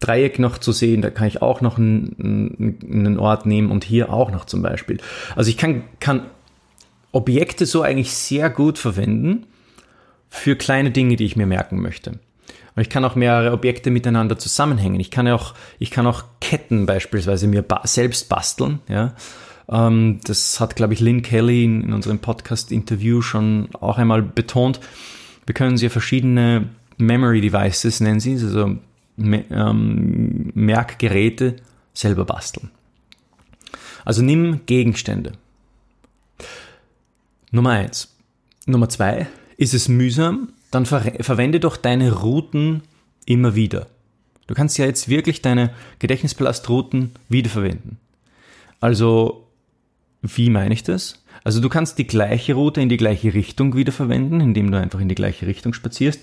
Dreieck 0.00 0.38
noch 0.38 0.58
zu 0.58 0.72
sehen, 0.72 1.02
da 1.02 1.10
kann 1.10 1.26
ich 1.26 1.42
auch 1.42 1.60
noch 1.60 1.78
einen, 1.78 2.78
einen 2.82 3.18
Ort 3.18 3.46
nehmen 3.46 3.70
und 3.70 3.84
hier 3.84 4.12
auch 4.12 4.30
noch 4.30 4.44
zum 4.44 4.62
Beispiel. 4.62 4.98
Also 5.34 5.50
ich 5.50 5.56
kann, 5.56 5.84
kann 6.00 6.26
Objekte 7.12 7.66
so 7.66 7.82
eigentlich 7.82 8.12
sehr 8.12 8.50
gut 8.50 8.78
verwenden 8.78 9.46
für 10.28 10.56
kleine 10.56 10.90
Dinge, 10.90 11.16
die 11.16 11.24
ich 11.24 11.36
mir 11.36 11.46
merken 11.46 11.80
möchte. 11.80 12.10
Und 12.10 12.82
ich 12.82 12.90
kann 12.90 13.04
auch 13.04 13.16
mehrere 13.16 13.52
Objekte 13.52 13.90
miteinander 13.90 14.38
zusammenhängen. 14.38 15.00
Ich 15.00 15.10
kann 15.10 15.26
auch, 15.26 15.54
ich 15.80 15.90
kann 15.90 16.06
auch 16.06 16.22
Ketten 16.40 16.86
beispielsweise 16.86 17.48
mir 17.48 17.62
ba 17.62 17.80
selbst 17.84 18.28
basteln. 18.28 18.78
Ja. 18.88 19.14
Ähm, 19.68 20.20
das 20.24 20.60
hat, 20.60 20.76
glaube 20.76 20.94
ich, 20.94 21.00
Lynn 21.00 21.22
Kelly 21.22 21.64
in, 21.64 21.82
in 21.82 21.92
unserem 21.92 22.20
Podcast-Interview 22.20 23.20
schon 23.20 23.68
auch 23.80 23.98
einmal 23.98 24.22
betont. 24.22 24.78
Wir 25.44 25.54
können 25.54 25.76
sie 25.76 25.88
verschiedene 25.88 26.68
Memory 26.98 27.40
Devices 27.40 28.00
nennen 28.00 28.20
sie, 28.20 28.32
also 28.32 28.76
ähm, 29.18 30.50
Merkgeräte 30.54 31.56
selber 31.92 32.24
basteln. 32.24 32.70
Also 34.04 34.22
nimm 34.22 34.60
Gegenstände. 34.66 35.32
Nummer 37.50 37.70
eins. 37.70 38.14
Nummer 38.66 38.88
zwei, 38.88 39.26
ist 39.56 39.74
es 39.74 39.88
mühsam, 39.88 40.52
dann 40.70 40.86
ver 40.86 41.00
verwende 41.20 41.60
doch 41.60 41.76
deine 41.76 42.12
Routen 42.12 42.82
immer 43.24 43.54
wieder. 43.54 43.86
Du 44.46 44.54
kannst 44.54 44.78
ja 44.78 44.86
jetzt 44.86 45.08
wirklich 45.08 45.42
deine 45.42 45.70
Gedächtnisplastrouten 45.98 47.12
wiederverwenden. 47.28 47.98
Also, 48.80 49.46
wie 50.22 50.50
meine 50.50 50.74
ich 50.74 50.82
das? 50.82 51.22
Also 51.44 51.60
du 51.60 51.68
kannst 51.68 51.98
die 51.98 52.06
gleiche 52.06 52.54
Route 52.54 52.80
in 52.80 52.88
die 52.88 52.96
gleiche 52.96 53.32
Richtung 53.32 53.74
wiederverwenden, 53.74 54.40
indem 54.40 54.70
du 54.70 54.78
einfach 54.78 55.00
in 55.00 55.08
die 55.08 55.14
gleiche 55.14 55.46
Richtung 55.46 55.72
spazierst 55.72 56.20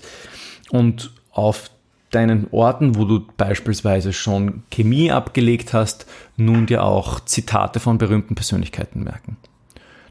und 0.70 1.12
auf 1.30 1.70
deinen 2.10 2.46
Orten, 2.52 2.96
wo 2.96 3.04
du 3.04 3.26
beispielsweise 3.36 4.12
schon 4.12 4.62
Chemie 4.70 5.10
abgelegt 5.10 5.72
hast, 5.72 6.06
nun 6.36 6.66
dir 6.66 6.84
auch 6.84 7.20
Zitate 7.20 7.80
von 7.80 7.98
berühmten 7.98 8.34
Persönlichkeiten 8.34 9.02
merken. 9.04 9.36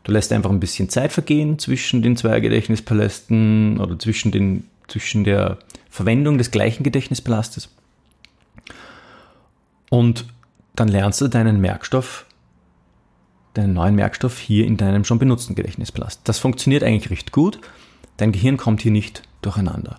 Du 0.03 0.11
lässt 0.11 0.31
einfach 0.31 0.51
ein 0.51 0.59
bisschen 0.59 0.89
Zeit 0.89 1.11
vergehen 1.11 1.57
zwischen 1.57 2.01
den 2.01 2.15
zwei 2.15 2.39
Gedächtnispalästen 2.39 3.79
oder 3.79 3.97
zwischen, 3.97 4.31
den, 4.31 4.65
zwischen 4.87 5.23
der 5.23 5.57
Verwendung 5.89 6.37
des 6.37 6.51
gleichen 6.51 6.83
Gedächtnispalastes. 6.83 7.69
Und 9.89 10.25
dann 10.75 10.89
lernst 10.89 11.21
du 11.21 11.27
deinen 11.27 11.59
Merkstoff, 11.59 12.25
deinen 13.53 13.73
neuen 13.73 13.95
Merkstoff 13.95 14.37
hier 14.37 14.65
in 14.65 14.77
deinem 14.77 15.05
schon 15.05 15.17
benutzten 15.17 15.55
Gedächtnispalast. 15.55 16.21
Das 16.25 16.37
funktioniert 16.37 16.83
eigentlich 16.83 17.09
recht 17.09 17.31
gut. 17.31 17.59
Dein 18.17 18.31
Gehirn 18.31 18.57
kommt 18.57 18.81
hier 18.81 18.91
nicht 18.91 19.23
durcheinander. 19.41 19.97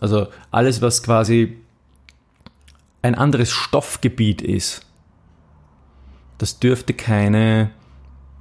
Also 0.00 0.28
alles, 0.50 0.82
was 0.82 1.02
quasi 1.02 1.56
ein 3.02 3.14
anderes 3.14 3.50
Stoffgebiet 3.50 4.42
ist, 4.42 4.82
das 6.38 6.58
dürfte 6.58 6.92
keine 6.92 7.70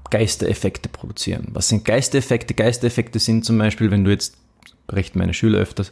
Geistereffekte 0.10 0.90
produzieren. 0.90 1.48
Was 1.54 1.70
sind 1.70 1.86
Geistereffekte? 1.86 2.54
Geistereffekte 2.54 3.20
sind 3.20 3.46
zum 3.46 3.58
Beispiel, 3.58 3.92
wenn 3.92 4.04
du 4.04 4.12
jetzt, 4.12 4.38
berichten 4.88 5.20
meine 5.20 5.34
Schüler 5.34 5.60
öfters, 5.60 5.92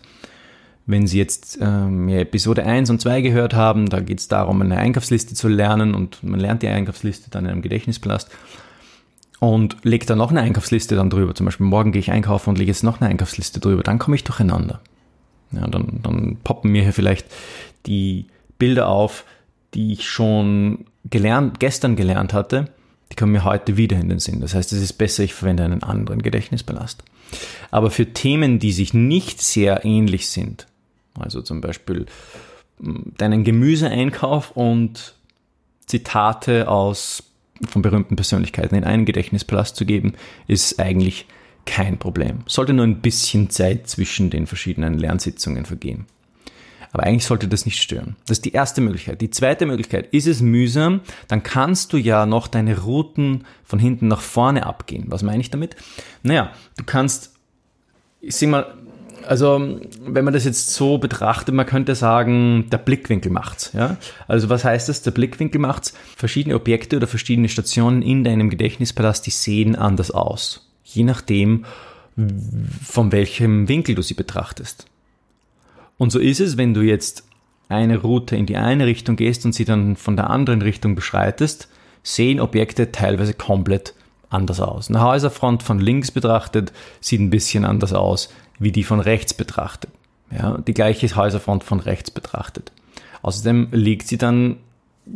wenn 0.85 1.07
sie 1.07 1.17
jetzt 1.17 1.59
ähm, 1.61 2.09
ja, 2.09 2.19
Episode 2.19 2.65
1 2.65 2.89
und 2.89 2.99
2 2.99 3.21
gehört 3.21 3.53
haben, 3.53 3.89
da 3.89 4.01
geht 4.01 4.19
es 4.19 4.27
darum, 4.27 4.61
eine 4.61 4.77
Einkaufsliste 4.77 5.33
zu 5.33 5.47
lernen 5.47 5.95
und 5.95 6.21
man 6.23 6.39
lernt 6.39 6.61
die 6.61 6.67
Einkaufsliste 6.67 7.29
dann 7.29 7.45
in 7.45 7.51
einem 7.51 7.61
Gedächtnisplast 7.61 8.29
und 9.39 9.77
legt 9.83 10.09
dann 10.09 10.17
noch 10.17 10.31
eine 10.31 10.41
Einkaufsliste 10.41 10.95
dann 10.95 11.09
drüber. 11.09 11.35
Zum 11.35 11.45
Beispiel 11.45 11.65
morgen 11.65 11.91
gehe 11.93 11.99
ich 12.01 12.11
einkaufen 12.11 12.49
und 12.49 12.57
lege 12.57 12.71
jetzt 12.71 12.83
noch 12.83 12.99
eine 12.99 13.09
Einkaufsliste 13.09 13.59
drüber. 13.59 13.83
Dann 13.83 13.99
komme 13.99 14.15
ich 14.15 14.23
durcheinander. 14.23 14.81
Ja, 15.53 15.67
dann, 15.67 15.99
dann 16.01 16.37
poppen 16.43 16.71
mir 16.71 16.83
hier 16.83 16.93
vielleicht 16.93 17.27
die 17.85 18.27
Bilder 18.57 18.87
auf, 18.87 19.25
die 19.73 19.93
ich 19.93 20.07
schon 20.07 20.85
gelernt, 21.09 21.59
gestern 21.59 21.95
gelernt 21.95 22.33
hatte, 22.33 22.69
die 23.11 23.15
kommen 23.15 23.31
mir 23.31 23.43
heute 23.43 23.77
wieder 23.77 23.99
in 23.99 24.09
den 24.09 24.19
Sinn. 24.19 24.39
Das 24.39 24.55
heißt, 24.55 24.73
es 24.73 24.81
ist 24.81 24.93
besser, 24.93 25.23
ich 25.23 25.33
verwende 25.33 25.63
einen 25.63 25.83
anderen 25.83 26.21
Gedächtnispalast. 26.21 27.03
Aber 27.71 27.91
für 27.91 28.13
Themen, 28.13 28.59
die 28.59 28.71
sich 28.71 28.93
nicht 28.93 29.41
sehr 29.41 29.85
ähnlich 29.85 30.27
sind, 30.29 30.67
also 31.19 31.41
zum 31.41 31.61
Beispiel 31.61 32.05
hm, 32.79 33.13
deinen 33.17 33.43
Gemüseeinkauf 33.43 34.51
und 34.51 35.15
Zitate 35.85 36.67
aus 36.67 37.23
von 37.67 37.81
berühmten 37.81 38.15
Persönlichkeiten 38.15 38.75
in 38.75 38.83
einen 38.83 39.05
Gedächtnispalast 39.05 39.75
zu 39.75 39.85
geben, 39.85 40.13
ist 40.47 40.79
eigentlich 40.79 41.25
kein 41.65 41.97
Problem. 41.97 42.39
Sollte 42.47 42.73
nur 42.73 42.85
ein 42.85 43.01
bisschen 43.01 43.49
Zeit 43.49 43.87
zwischen 43.87 44.29
den 44.29 44.47
verschiedenen 44.47 44.97
Lernsitzungen 44.97 45.65
vergehen. 45.65 46.05
Aber 46.91 47.03
eigentlich 47.03 47.25
sollte 47.25 47.47
das 47.47 47.65
nicht 47.65 47.81
stören. 47.81 48.15
Das 48.27 48.37
ist 48.37 48.45
die 48.45 48.51
erste 48.51 48.79
Möglichkeit. 48.79 49.19
Die 49.19 49.31
zweite 49.31 49.65
Möglichkeit, 49.65 50.13
ist 50.13 50.27
es 50.27 50.41
mühsam, 50.41 51.01
dann 51.27 51.41
kannst 51.41 51.91
du 51.91 51.97
ja 51.97 52.27
noch 52.27 52.47
deine 52.47 52.81
Routen 52.81 53.45
von 53.63 53.79
hinten 53.79 54.07
nach 54.07 54.21
vorne 54.21 54.65
abgehen. 54.67 55.05
Was 55.07 55.23
meine 55.23 55.41
ich 55.41 55.49
damit? 55.49 55.75
Naja, 56.21 56.51
du 56.77 56.83
kannst, 56.83 57.33
ich 58.21 58.35
sag 58.35 58.49
mal, 58.49 58.73
also 59.27 59.79
wenn 60.05 60.25
man 60.25 60.35
das 60.35 60.45
jetzt 60.45 60.71
so 60.71 60.99
betrachtet, 60.99 61.55
man 61.55 61.65
könnte 61.65 61.95
sagen, 61.95 62.69
der 62.69 62.77
Blickwinkel 62.77 63.31
macht's. 63.31 63.71
Ja? 63.73 63.97
Also 64.27 64.49
was 64.49 64.63
heißt 64.63 64.87
das? 64.87 65.01
Der 65.01 65.11
Blickwinkel 65.11 65.59
macht's. 65.59 65.93
Verschiedene 66.15 66.53
Objekte 66.53 66.97
oder 66.97 67.07
verschiedene 67.07 67.49
Stationen 67.49 68.03
in 68.03 68.23
deinem 68.23 68.51
Gedächtnispalast, 68.51 69.25
die 69.25 69.31
sehen 69.31 69.75
anders 69.75 70.11
aus 70.11 70.69
je 70.93 71.03
nachdem, 71.03 71.65
von 72.83 73.11
welchem 73.11 73.67
Winkel 73.67 73.95
du 73.95 74.01
sie 74.01 74.13
betrachtest. 74.13 74.85
Und 75.97 76.11
so 76.11 76.19
ist 76.19 76.39
es, 76.39 76.57
wenn 76.57 76.73
du 76.73 76.81
jetzt 76.81 77.23
eine 77.69 77.97
Route 77.97 78.35
in 78.35 78.45
die 78.45 78.57
eine 78.57 78.85
Richtung 78.85 79.15
gehst 79.15 79.45
und 79.45 79.53
sie 79.53 79.65
dann 79.65 79.95
von 79.95 80.15
der 80.15 80.29
anderen 80.29 80.61
Richtung 80.61 80.95
beschreitest, 80.95 81.69
sehen 82.03 82.39
Objekte 82.39 82.91
teilweise 82.91 83.33
komplett 83.33 83.93
anders 84.29 84.59
aus. 84.59 84.89
Eine 84.89 85.01
Häuserfront 85.01 85.63
von 85.63 85.79
links 85.79 86.11
betrachtet 86.11 86.73
sieht 86.99 87.21
ein 87.21 87.29
bisschen 87.29 87.65
anders 87.65 87.93
aus, 87.93 88.29
wie 88.59 88.71
die 88.71 88.83
von 88.83 88.99
rechts 88.99 89.33
betrachtet. 89.33 89.91
Ja, 90.31 90.57
die 90.57 90.73
gleiche 90.73 91.15
Häuserfront 91.15 91.63
von 91.63 91.79
rechts 91.79 92.11
betrachtet. 92.11 92.71
Außerdem 93.21 93.69
liegt 93.71 94.07
sie 94.07 94.17
dann 94.17 94.57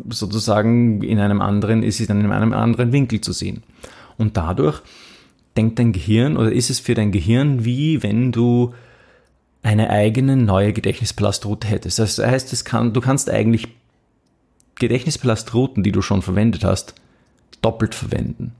sozusagen 0.10 1.01
in 1.01 1.19
einem 1.19 1.41
anderen, 1.41 1.84
ist 1.84 1.98
sie 1.98 2.07
dann 2.07 2.22
in 2.22 2.31
einem 2.31 2.53
anderen 2.53 2.91
Winkel 2.91 3.22
zu 3.22 3.34
sehen. 3.34 3.63
Und 4.17 4.38
dadurch 4.38 4.81
denkt 5.58 5.80
dein 5.80 5.92
Gehirn 5.92 6.38
oder 6.38 6.52
ist 6.52 6.70
es 6.70 6.80
für 6.80 6.94
dein 6.94 7.12
Gehirn 7.12 7.66
wie 7.66 8.04
wenn 8.04 8.32
du 8.32 8.74
eine 9.64 9.90
eigene 9.90 10.38
neue 10.38 10.72
Gedächtnispalastroute 10.72 11.68
hättest. 11.68 12.00
Das 12.00 12.20
heißt, 12.20 12.64
kann, 12.64 12.94
du 12.94 13.02
kannst 13.02 13.30
eigentlich 13.30 13.68
Gedächtnispalastrouten, 14.76 15.84
die 15.84 15.92
du 15.92 16.02
schon 16.02 16.22
verwendet 16.22 16.64
hast, 16.64 16.94
doppelt 17.62 17.96
verwenden. 17.96 18.54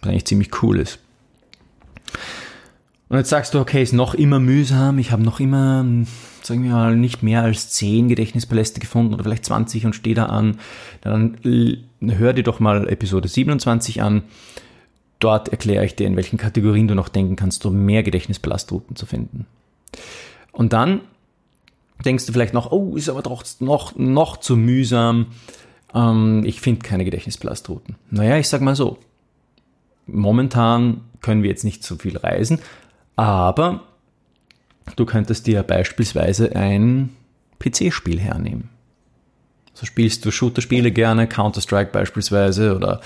Was 0.00 0.10
eigentlich 0.10 0.26
ziemlich 0.26 0.62
cool 0.62 0.78
ist. 0.78 0.98
Und 3.08 3.18
jetzt 3.18 3.30
sagst 3.30 3.54
du, 3.54 3.60
okay, 3.60 3.82
ist 3.82 3.92
noch 3.92 4.14
immer 4.14 4.40
mühsam, 4.40 4.98
ich 4.98 5.12
habe 5.12 5.22
noch 5.22 5.38
immer, 5.38 5.86
sagen 6.42 6.64
wir 6.64 6.72
mal, 6.72 6.96
nicht 6.96 7.22
mehr 7.22 7.42
als 7.42 7.70
10 7.70 8.08
Gedächtnispaläste 8.08 8.80
gefunden 8.80 9.14
oder 9.14 9.22
vielleicht 9.22 9.44
20 9.44 9.86
und 9.86 9.94
stehe 9.94 10.16
da 10.16 10.26
an. 10.26 10.58
Dann 11.02 11.38
hör 12.00 12.32
dir 12.32 12.42
doch 12.42 12.58
mal 12.58 12.88
Episode 12.88 13.28
27 13.28 14.02
an. 14.02 14.24
Dort 15.18 15.48
erkläre 15.48 15.84
ich 15.84 15.96
dir, 15.96 16.06
in 16.06 16.16
welchen 16.16 16.36
Kategorien 16.36 16.88
du 16.88 16.94
noch 16.94 17.08
denken 17.08 17.36
kannst, 17.36 17.64
um 17.64 17.84
mehr 17.84 18.02
Gedächtnispalastrouten 18.02 18.96
zu 18.96 19.06
finden. 19.06 19.46
Und 20.52 20.72
dann 20.72 21.00
denkst 22.04 22.26
du 22.26 22.32
vielleicht 22.32 22.54
noch, 22.54 22.70
oh, 22.70 22.96
ist 22.96 23.08
aber 23.08 23.22
doch 23.22 23.44
noch, 23.60 23.96
noch 23.96 24.36
zu 24.38 24.56
mühsam. 24.56 25.26
Ähm, 25.94 26.44
ich 26.44 26.60
finde 26.60 26.82
keine 26.82 27.04
Gedächtnispalastrouten. 27.04 27.96
Naja, 28.10 28.36
ich 28.36 28.48
sag 28.48 28.60
mal 28.60 28.76
so. 28.76 28.98
Momentan 30.06 31.00
können 31.20 31.42
wir 31.42 31.50
jetzt 31.50 31.64
nicht 31.64 31.82
so 31.82 31.96
viel 31.96 32.16
reisen, 32.16 32.60
aber 33.16 33.82
du 34.94 35.04
könntest 35.04 35.46
dir 35.46 35.62
beispielsweise 35.62 36.54
ein 36.54 37.10
PC-Spiel 37.58 38.20
hernehmen. 38.20 38.68
So 39.74 39.84
spielst 39.84 40.24
du 40.24 40.30
Shooter-Spiele 40.30 40.92
gerne, 40.92 41.26
Counter-Strike 41.26 41.90
beispielsweise 41.90 42.76
oder 42.76 43.00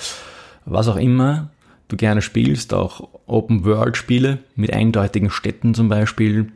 was 0.67 0.89
auch 0.89 0.97
immer 0.97 1.51
du 1.91 1.97
gerne 1.97 2.23
spielst, 2.23 2.73
auch 2.73 3.09
Open-World-Spiele 3.27 4.39
mit 4.55 4.73
eindeutigen 4.73 5.31
Städten 5.31 5.75
zum 5.75 5.89
Beispiel, 5.89 6.53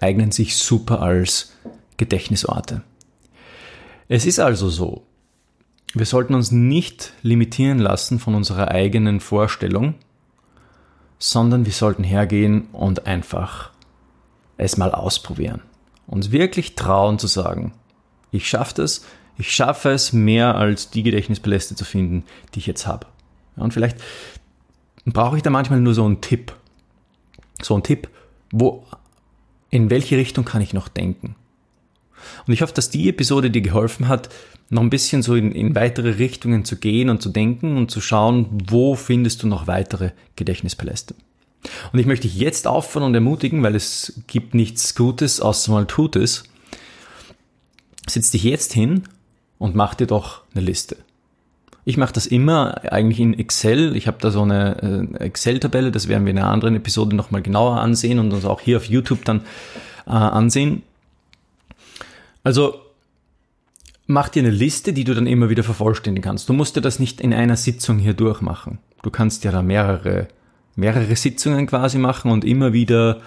eignen 0.00 0.32
sich 0.32 0.56
super 0.56 1.00
als 1.00 1.52
Gedächtnisorte. 1.96 2.82
Es 4.08 4.26
ist 4.26 4.40
also 4.40 4.68
so, 4.68 5.06
wir 5.94 6.06
sollten 6.06 6.34
uns 6.34 6.50
nicht 6.50 7.12
limitieren 7.22 7.78
lassen 7.78 8.18
von 8.18 8.34
unserer 8.34 8.68
eigenen 8.68 9.20
Vorstellung, 9.20 9.94
sondern 11.18 11.64
wir 11.64 11.72
sollten 11.72 12.04
hergehen 12.04 12.68
und 12.72 13.06
einfach 13.06 13.70
es 14.56 14.76
mal 14.76 14.92
ausprobieren. 14.92 15.62
Uns 16.06 16.32
wirklich 16.32 16.74
trauen 16.74 17.18
zu 17.18 17.28
sagen, 17.28 17.72
ich 18.30 18.48
schaffe 18.48 18.82
es, 18.82 19.06
ich 19.38 19.52
schaffe 19.52 19.90
es 19.90 20.12
mehr 20.12 20.56
als 20.56 20.90
die 20.90 21.02
Gedächtnispaläste 21.02 21.76
zu 21.76 21.84
finden, 21.84 22.24
die 22.54 22.58
ich 22.58 22.66
jetzt 22.66 22.86
habe. 22.86 23.06
Und 23.56 23.72
vielleicht 23.72 23.98
brauche 25.12 25.36
ich 25.36 25.42
da 25.42 25.50
manchmal 25.50 25.80
nur 25.80 25.94
so 25.94 26.04
einen 26.04 26.20
Tipp. 26.20 26.54
So 27.62 27.74
einen 27.74 27.82
Tipp, 27.82 28.08
wo, 28.50 28.84
in 29.70 29.90
welche 29.90 30.16
Richtung 30.16 30.44
kann 30.44 30.62
ich 30.62 30.72
noch 30.72 30.88
denken? 30.88 31.36
Und 32.46 32.52
ich 32.52 32.62
hoffe, 32.62 32.74
dass 32.74 32.90
die 32.90 33.08
Episode 33.08 33.50
dir 33.50 33.60
geholfen 33.60 34.08
hat, 34.08 34.30
noch 34.70 34.82
ein 34.82 34.90
bisschen 34.90 35.22
so 35.22 35.34
in, 35.34 35.52
in 35.52 35.74
weitere 35.74 36.10
Richtungen 36.10 36.64
zu 36.64 36.76
gehen 36.76 37.10
und 37.10 37.22
zu 37.22 37.28
denken 37.28 37.76
und 37.76 37.90
zu 37.90 38.00
schauen, 38.00 38.46
wo 38.66 38.94
findest 38.94 39.42
du 39.42 39.46
noch 39.46 39.66
weitere 39.66 40.10
Gedächtnispaläste. 40.36 41.14
Und 41.92 41.98
ich 41.98 42.06
möchte 42.06 42.28
dich 42.28 42.36
jetzt 42.36 42.66
auffordern 42.66 43.10
und 43.10 43.14
ermutigen, 43.14 43.62
weil 43.62 43.74
es 43.74 44.20
gibt 44.26 44.54
nichts 44.54 44.94
Gutes, 44.94 45.40
außer 45.40 45.72
mal 45.72 45.86
tut 45.86 46.16
es. 46.16 46.44
Setz 48.06 48.30
dich 48.30 48.44
jetzt 48.44 48.72
hin 48.72 49.04
und 49.58 49.74
mach 49.74 49.94
dir 49.94 50.06
doch 50.06 50.42
eine 50.54 50.64
Liste. 50.64 50.96
Ich 51.84 51.96
mache 51.96 52.12
das 52.12 52.26
immer 52.26 52.92
eigentlich 52.92 53.20
in 53.20 53.38
Excel. 53.38 53.94
Ich 53.94 54.06
habe 54.06 54.16
da 54.20 54.30
so 54.30 54.42
eine 54.42 55.10
äh, 55.18 55.24
Excel-Tabelle, 55.24 55.90
das 55.90 56.08
werden 56.08 56.24
wir 56.24 56.30
in 56.30 56.38
einer 56.38 56.50
anderen 56.50 56.76
Episode 56.76 57.14
nochmal 57.14 57.42
genauer 57.42 57.80
ansehen 57.80 58.18
und 58.18 58.32
uns 58.32 58.44
auch 58.44 58.60
hier 58.60 58.78
auf 58.78 58.86
YouTube 58.86 59.24
dann 59.24 59.42
äh, 60.06 60.10
ansehen. 60.10 60.82
Also 62.42 62.80
mach 64.06 64.28
dir 64.28 64.42
eine 64.42 64.50
Liste, 64.50 64.92
die 64.92 65.04
du 65.04 65.14
dann 65.14 65.26
immer 65.26 65.50
wieder 65.50 65.62
vervollständigen 65.62 66.24
kannst. 66.24 66.48
Du 66.48 66.52
musst 66.54 66.76
dir 66.76 66.80
das 66.80 66.98
nicht 66.98 67.20
in 67.20 67.34
einer 67.34 67.56
Sitzung 67.56 67.98
hier 67.98 68.14
durchmachen. 68.14 68.78
Du 69.02 69.10
kannst 69.10 69.44
ja 69.44 69.52
da 69.52 69.62
mehrere, 69.62 70.28
mehrere 70.76 71.16
Sitzungen 71.16 71.66
quasi 71.66 71.98
machen 71.98 72.30
und 72.30 72.44
immer 72.44 72.72
wieder 72.72 73.20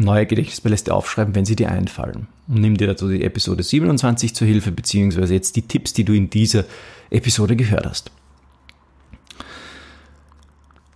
neue 0.00 0.26
Gedächtnispaläste 0.26 0.94
aufschreiben, 0.94 1.34
wenn 1.34 1.44
sie 1.44 1.56
dir 1.56 1.70
einfallen. 1.70 2.28
Und 2.48 2.60
nimm 2.60 2.76
dir 2.76 2.86
dazu 2.86 3.08
die 3.08 3.22
Episode 3.24 3.62
27 3.62 4.34
zur 4.34 4.46
Hilfe, 4.46 4.72
beziehungsweise 4.72 5.34
jetzt 5.34 5.56
die 5.56 5.62
Tipps, 5.62 5.92
die 5.92 6.04
du 6.04 6.12
in 6.12 6.30
dieser 6.30 6.64
Episode 7.10 7.56
gehört 7.56 7.86
hast. 7.86 8.10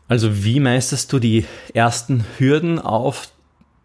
Also 0.08 0.44
wie 0.44 0.60
meisterst 0.60 1.12
du 1.12 1.18
die 1.18 1.46
ersten 1.72 2.24
Hürden 2.38 2.78
auf 2.78 3.32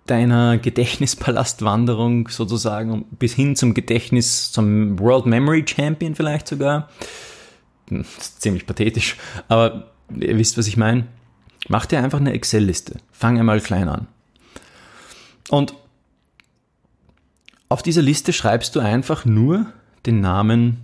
deiner 0.08 0.58
Gedächtnispalastwanderung 0.58 2.28
sozusagen 2.30 3.06
bis 3.12 3.34
hin 3.34 3.56
zum 3.56 3.74
Gedächtnis, 3.74 4.52
zum 4.52 5.00
World 5.00 5.26
Memory 5.26 5.66
Champion 5.68 6.16
vielleicht 6.16 6.48
sogar? 6.48 6.90
Hm, 7.90 8.06
das 8.18 8.28
ist 8.28 8.42
ziemlich 8.42 8.66
pathetisch, 8.66 9.16
aber 9.48 9.92
ihr 10.20 10.38
wisst, 10.38 10.58
was 10.58 10.68
ich 10.68 10.78
meine. 10.78 11.08
Mach 11.70 11.86
dir 11.86 12.00
einfach 12.00 12.20
eine 12.20 12.34
Excel-Liste. 12.34 12.98
Fang 13.12 13.40
einmal 13.40 13.60
klein 13.60 13.90
an. 13.90 14.08
Und 15.50 15.74
auf 17.70 17.82
dieser 17.82 18.02
Liste 18.02 18.34
schreibst 18.34 18.76
du 18.76 18.80
einfach 18.80 19.26
nur 19.26 19.68
den 20.06 20.22
Namen 20.22 20.78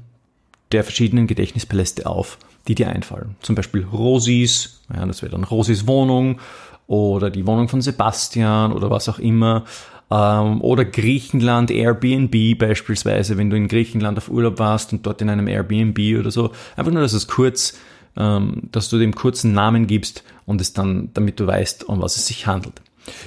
der 0.71 0.83
verschiedenen 0.83 1.27
Gedächtnispaläste 1.27 2.07
auf, 2.07 2.37
die 2.67 2.75
dir 2.75 2.89
einfallen. 2.89 3.35
Zum 3.41 3.55
Beispiel 3.55 3.83
Rosis, 3.83 4.81
ja, 4.93 5.05
das 5.05 5.21
wäre 5.21 5.31
dann 5.31 5.43
Rosis 5.43 5.87
Wohnung 5.87 6.39
oder 6.87 7.29
die 7.29 7.45
Wohnung 7.45 7.69
von 7.69 7.81
Sebastian 7.81 8.73
oder 8.73 8.89
was 8.89 9.07
auch 9.07 9.19
immer. 9.19 9.63
Ähm, 10.11 10.61
oder 10.61 10.83
Griechenland, 10.83 11.71
Airbnb 11.71 12.57
beispielsweise, 12.57 13.37
wenn 13.37 13.49
du 13.49 13.55
in 13.55 13.67
Griechenland 13.67 14.17
auf 14.17 14.29
Urlaub 14.29 14.59
warst 14.59 14.91
und 14.91 15.05
dort 15.05 15.21
in 15.21 15.29
einem 15.29 15.47
Airbnb 15.47 16.19
oder 16.19 16.31
so. 16.31 16.51
Einfach 16.75 16.91
nur, 16.91 17.01
dass 17.01 17.13
es 17.13 17.27
kurz, 17.27 17.77
ähm, 18.17 18.63
dass 18.71 18.89
du 18.89 18.97
dem 18.99 19.15
kurzen 19.15 19.53
Namen 19.53 19.87
gibst 19.87 20.23
und 20.45 20.59
es 20.59 20.73
dann, 20.73 21.09
damit 21.13 21.39
du 21.39 21.47
weißt, 21.47 21.85
um 21.85 22.01
was 22.01 22.17
es 22.17 22.27
sich 22.27 22.47
handelt. 22.47 22.81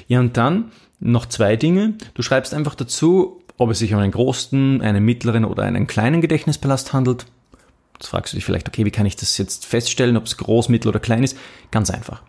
Ja, 0.08 0.20
und 0.20 0.36
dann 0.36 0.70
noch 1.00 1.26
zwei 1.26 1.56
Dinge. 1.56 1.94
Du 2.14 2.22
schreibst 2.22 2.54
einfach 2.54 2.74
dazu, 2.74 3.42
ob 3.58 3.70
es 3.70 3.78
sich 3.78 3.92
um 3.94 4.00
einen 4.00 4.12
großen, 4.12 4.80
einen 4.82 5.04
mittleren 5.04 5.44
oder 5.44 5.64
einen 5.64 5.86
kleinen 5.86 6.20
Gedächtnispalast 6.20 6.92
handelt. 6.92 7.26
Jetzt 7.94 8.08
fragst 8.08 8.32
du 8.32 8.36
dich 8.36 8.44
vielleicht, 8.44 8.68
okay, 8.68 8.84
wie 8.84 8.90
kann 8.90 9.06
ich 9.06 9.16
das 9.16 9.38
jetzt 9.38 9.64
feststellen, 9.64 10.16
ob 10.16 10.24
es 10.24 10.36
groß, 10.36 10.68
mittel 10.68 10.88
oder 10.88 11.00
klein 11.00 11.22
ist? 11.22 11.36
Ganz 11.70 11.90
einfach. 11.90 12.22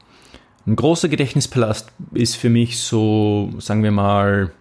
Ein 0.66 0.76
großer 0.76 1.10
Gedächtnispalast 1.10 1.90
ist 2.14 2.36
für 2.36 2.50
mich 2.50 2.80
so, 2.80 3.52
sagen 3.60 3.84
wir 3.84 3.92
mal, 3.92 4.52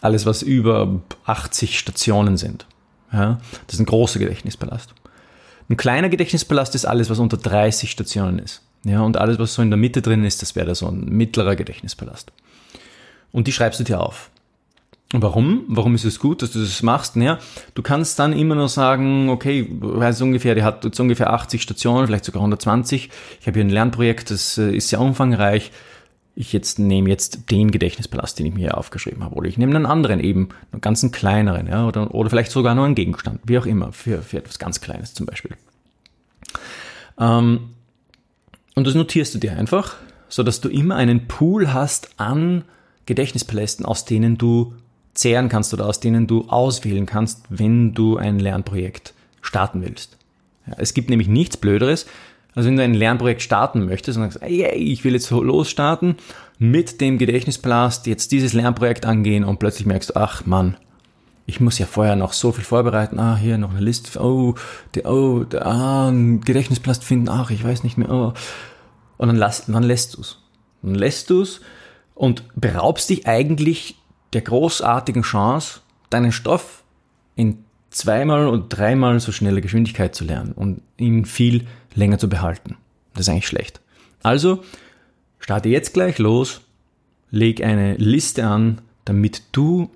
alles, 0.00 0.26
was 0.26 0.42
über 0.42 1.00
80 1.24 1.78
Stationen 1.78 2.36
sind. 2.36 2.66
Ja, 3.12 3.40
das 3.66 3.74
ist 3.74 3.80
ein 3.80 3.86
großer 3.86 4.18
Gedächtnispalast. 4.18 4.94
Ein 5.68 5.76
kleiner 5.76 6.08
Gedächtnispalast 6.08 6.74
ist 6.74 6.86
alles, 6.86 7.08
was 7.08 7.18
unter 7.18 7.36
30 7.36 7.90
Stationen 7.90 8.38
ist. 8.38 8.62
Ja, 8.84 9.02
und 9.02 9.16
alles, 9.16 9.38
was 9.38 9.54
so 9.54 9.62
in 9.62 9.70
der 9.70 9.76
Mitte 9.76 10.02
drin 10.02 10.24
ist, 10.24 10.42
das 10.42 10.56
wäre 10.56 10.66
da 10.66 10.74
so 10.74 10.88
ein 10.88 11.04
mittlerer 11.04 11.54
Gedächtnispalast. 11.54 12.32
Und 13.32 13.46
die 13.46 13.52
schreibst 13.52 13.80
du 13.80 13.84
dir 13.84 14.00
auf. 14.00 14.30
Warum? 15.14 15.64
Warum 15.68 15.94
ist 15.94 16.04
es 16.04 16.18
gut, 16.18 16.40
dass 16.40 16.52
du 16.52 16.60
das 16.60 16.82
machst? 16.82 17.16
Naja, 17.16 17.38
du 17.74 17.82
kannst 17.82 18.18
dann 18.18 18.32
immer 18.32 18.54
nur 18.54 18.68
sagen, 18.68 19.28
okay, 19.28 19.66
weiß 19.70 20.22
ungefähr, 20.22 20.54
die 20.54 20.62
hat 20.62 20.84
jetzt 20.84 20.98
ungefähr 21.00 21.32
80 21.32 21.60
Stationen, 21.60 22.06
vielleicht 22.06 22.24
sogar 22.24 22.40
120. 22.40 23.10
Ich 23.40 23.46
habe 23.46 23.58
hier 23.58 23.64
ein 23.64 23.70
Lernprojekt, 23.70 24.30
das 24.30 24.56
äh, 24.56 24.74
ist 24.74 24.88
sehr 24.88 25.00
umfangreich. 25.00 25.70
Ich 26.34 26.54
jetzt 26.54 26.78
nehme 26.78 27.10
jetzt 27.10 27.50
den 27.50 27.70
Gedächtnispalast, 27.70 28.38
den 28.38 28.46
ich 28.46 28.54
mir 28.54 28.60
hier 28.60 28.78
aufgeschrieben 28.78 29.22
habe, 29.22 29.34
oder 29.34 29.48
ich 29.48 29.58
nehme 29.58 29.76
einen 29.76 29.84
anderen 29.84 30.18
eben, 30.18 30.48
einen 30.72 30.80
ganzen 30.80 31.12
kleineren, 31.12 31.66
ja, 31.66 31.86
oder, 31.86 32.14
oder 32.14 32.30
vielleicht 32.30 32.50
sogar 32.50 32.74
nur 32.74 32.86
einen 32.86 32.94
Gegenstand, 32.94 33.40
wie 33.44 33.58
auch 33.58 33.66
immer, 33.66 33.92
für, 33.92 34.22
für 34.22 34.38
etwas 34.38 34.58
ganz 34.58 34.80
Kleines 34.80 35.12
zum 35.12 35.26
Beispiel. 35.26 35.52
Ähm, 37.18 37.74
und 38.74 38.86
das 38.86 38.94
notierst 38.94 39.34
du 39.34 39.38
dir 39.38 39.52
einfach, 39.52 39.96
so 40.30 40.42
dass 40.42 40.62
du 40.62 40.70
immer 40.70 40.96
einen 40.96 41.28
Pool 41.28 41.74
hast 41.74 42.18
an 42.18 42.64
Gedächtnispalästen, 43.06 43.84
aus 43.84 44.04
denen 44.04 44.38
du 44.38 44.74
zehren 45.14 45.48
kannst 45.48 45.74
oder 45.74 45.86
aus 45.86 46.00
denen 46.00 46.26
du 46.26 46.48
auswählen 46.48 47.06
kannst, 47.06 47.44
wenn 47.48 47.94
du 47.94 48.16
ein 48.16 48.38
Lernprojekt 48.38 49.14
starten 49.40 49.82
willst. 49.82 50.16
Ja, 50.66 50.74
es 50.78 50.94
gibt 50.94 51.10
nämlich 51.10 51.28
nichts 51.28 51.56
Blöderes, 51.56 52.06
als 52.54 52.66
wenn 52.66 52.76
du 52.76 52.82
ein 52.82 52.94
Lernprojekt 52.94 53.42
starten 53.42 53.84
möchtest 53.84 54.18
und 54.18 54.24
sagst, 54.24 54.40
hey, 54.42 54.74
ich 54.74 55.04
will 55.04 55.14
jetzt 55.14 55.30
losstarten, 55.30 56.16
mit 56.58 57.00
dem 57.00 57.18
Gedächtnispalast 57.18 58.06
jetzt 58.06 58.32
dieses 58.32 58.52
Lernprojekt 58.52 59.04
angehen 59.04 59.44
und 59.44 59.58
plötzlich 59.58 59.86
merkst 59.86 60.10
du, 60.10 60.16
ach 60.16 60.46
Mann, 60.46 60.76
ich 61.46 61.60
muss 61.60 61.78
ja 61.78 61.86
vorher 61.86 62.16
noch 62.16 62.32
so 62.32 62.52
viel 62.52 62.64
vorbereiten. 62.64 63.18
Ah, 63.18 63.36
hier 63.36 63.58
noch 63.58 63.70
eine 63.70 63.80
Liste. 63.80 64.20
Oh, 64.22 64.54
der, 64.94 65.10
oh, 65.10 65.44
der, 65.44 65.66
ah, 65.66 66.08
ein 66.08 66.40
Gedächtnisplast 66.40 67.02
finden. 67.02 67.28
Ach, 67.28 67.50
ich 67.50 67.64
weiß 67.64 67.82
nicht 67.82 67.98
mehr. 67.98 68.10
Oh. 68.10 68.32
Und 69.18 69.28
dann, 69.28 69.36
lass, 69.36 69.66
dann 69.66 69.82
lässt 69.82 70.16
du's. 70.16 70.40
Dann 70.82 70.94
lässt 70.94 71.30
du's 71.30 71.60
und 72.14 72.44
beraubst 72.54 73.10
dich 73.10 73.26
eigentlich 73.26 73.96
der 74.32 74.42
großartigen 74.42 75.22
Chance, 75.22 75.80
deinen 76.10 76.32
Stoff 76.32 76.84
in 77.36 77.64
zweimal 77.90 78.48
und 78.48 78.68
dreimal 78.70 79.20
so 79.20 79.32
schnelle 79.32 79.60
Geschwindigkeit 79.60 80.14
zu 80.14 80.24
lernen 80.24 80.52
und 80.52 80.82
ihn 80.96 81.24
viel 81.24 81.66
länger 81.94 82.18
zu 82.18 82.28
behalten. 82.28 82.76
Das 83.14 83.22
ist 83.22 83.28
eigentlich 83.28 83.46
schlecht. 83.46 83.80
Also 84.22 84.62
starte 85.38 85.68
jetzt 85.68 85.92
gleich 85.92 86.18
los, 86.18 86.62
leg 87.30 87.62
eine 87.62 87.94
Liste 87.96 88.46
an, 88.46 88.80
damit 89.04 89.42
du 89.52 89.90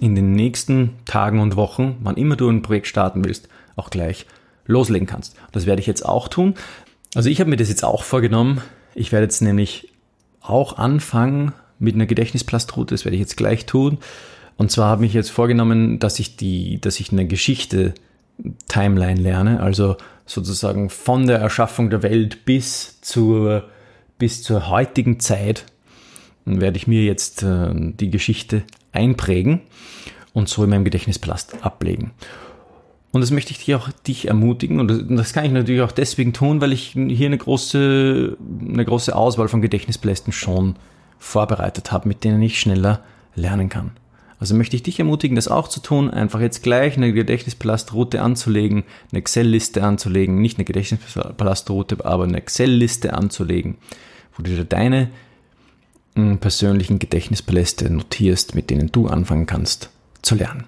in 0.00 0.14
den 0.14 0.32
nächsten 0.32 0.94
Tagen 1.04 1.40
und 1.40 1.56
Wochen, 1.56 1.96
wann 2.00 2.16
immer 2.16 2.36
du 2.36 2.48
ein 2.48 2.62
Projekt 2.62 2.86
starten 2.86 3.24
willst, 3.24 3.48
auch 3.76 3.90
gleich 3.90 4.26
loslegen 4.66 5.06
kannst. 5.06 5.36
Das 5.52 5.66
werde 5.66 5.80
ich 5.80 5.86
jetzt 5.86 6.04
auch 6.04 6.28
tun. 6.28 6.54
Also 7.14 7.28
ich 7.28 7.40
habe 7.40 7.50
mir 7.50 7.56
das 7.56 7.68
jetzt 7.68 7.84
auch 7.84 8.04
vorgenommen. 8.04 8.60
Ich 8.94 9.12
werde 9.12 9.24
jetzt 9.24 9.40
nämlich 9.40 9.89
auch 10.40 10.78
anfangen, 10.78 11.52
mit 11.78 11.94
einer 11.94 12.06
Gedächtnisplastrude, 12.06 12.94
das 12.94 13.04
werde 13.04 13.16
ich 13.16 13.20
jetzt 13.20 13.36
gleich 13.36 13.66
tun. 13.66 13.98
Und 14.56 14.70
zwar 14.70 14.88
habe 14.88 15.06
ich 15.06 15.14
jetzt 15.14 15.30
vorgenommen, 15.30 15.98
dass 15.98 16.18
ich 16.18 16.36
die, 16.36 16.80
dass 16.80 17.00
ich 17.00 17.10
eine 17.10 17.26
Geschichte 17.26 17.94
Timeline 18.68 19.20
lerne, 19.20 19.60
also 19.60 19.96
sozusagen 20.26 20.90
von 20.90 21.26
der 21.26 21.38
Erschaffung 21.38 21.90
der 21.90 22.02
Welt 22.02 22.44
bis 22.44 23.00
zur, 23.00 23.64
bis 24.18 24.42
zur 24.42 24.68
heutigen 24.68 25.18
Zeit 25.20 25.64
werde 26.44 26.76
ich 26.76 26.86
mir 26.86 27.04
jetzt 27.04 27.42
äh, 27.42 27.70
die 27.74 28.10
Geschichte 28.10 28.62
einprägen 28.92 29.60
und 30.32 30.48
so 30.48 30.64
in 30.64 30.70
meinem 30.70 30.84
Gedächtnispalast 30.84 31.64
ablegen. 31.64 32.12
Und 33.12 33.22
das 33.22 33.32
möchte 33.32 33.50
ich 33.50 33.58
dich 33.58 33.74
auch 33.74 33.90
dich 34.06 34.28
ermutigen 34.28 34.78
und 34.78 35.18
das, 35.18 35.32
kann 35.32 35.44
ich 35.44 35.50
natürlich 35.50 35.82
auch 35.82 35.90
deswegen 35.90 36.32
tun, 36.32 36.60
weil 36.60 36.72
ich 36.72 36.92
hier 36.92 37.26
eine 37.26 37.38
große, 37.38 38.36
eine 38.68 38.84
große 38.84 39.14
Auswahl 39.16 39.48
von 39.48 39.62
Gedächtnispalästen 39.62 40.32
schon 40.32 40.76
vorbereitet 41.18 41.90
habe, 41.90 42.06
mit 42.06 42.22
denen 42.22 42.40
ich 42.40 42.60
schneller 42.60 43.02
lernen 43.34 43.68
kann. 43.68 43.92
Also 44.38 44.54
möchte 44.54 44.74
ich 44.74 44.82
dich 44.82 44.98
ermutigen, 44.98 45.36
das 45.36 45.48
auch 45.48 45.68
zu 45.68 45.80
tun, 45.80 46.08
einfach 46.08 46.40
jetzt 46.40 46.62
gleich 46.62 46.96
eine 46.96 47.12
Gedächtnispalastruute 47.12 48.22
anzulegen, 48.22 48.84
eine 49.10 49.18
Excel-Liste 49.18 49.82
anzulegen, 49.82 50.40
nicht 50.40 50.56
eine 50.56 50.64
Gedächtnispalastruute, 50.64 52.02
aber 52.04 52.24
eine 52.24 52.38
Excel-Liste 52.38 53.12
anzulegen, 53.12 53.76
wo 54.34 54.42
du 54.42 54.50
dir 54.50 54.64
deine 54.64 55.10
hm, 56.14 56.38
persönlichen 56.38 56.98
Gedächtnispaläste 57.00 57.90
notierst, 57.90 58.54
mit 58.54 58.70
denen 58.70 58.90
du 58.90 59.08
anfangen 59.08 59.46
kannst 59.46 59.90
zu 60.22 60.36
lernen. 60.36 60.64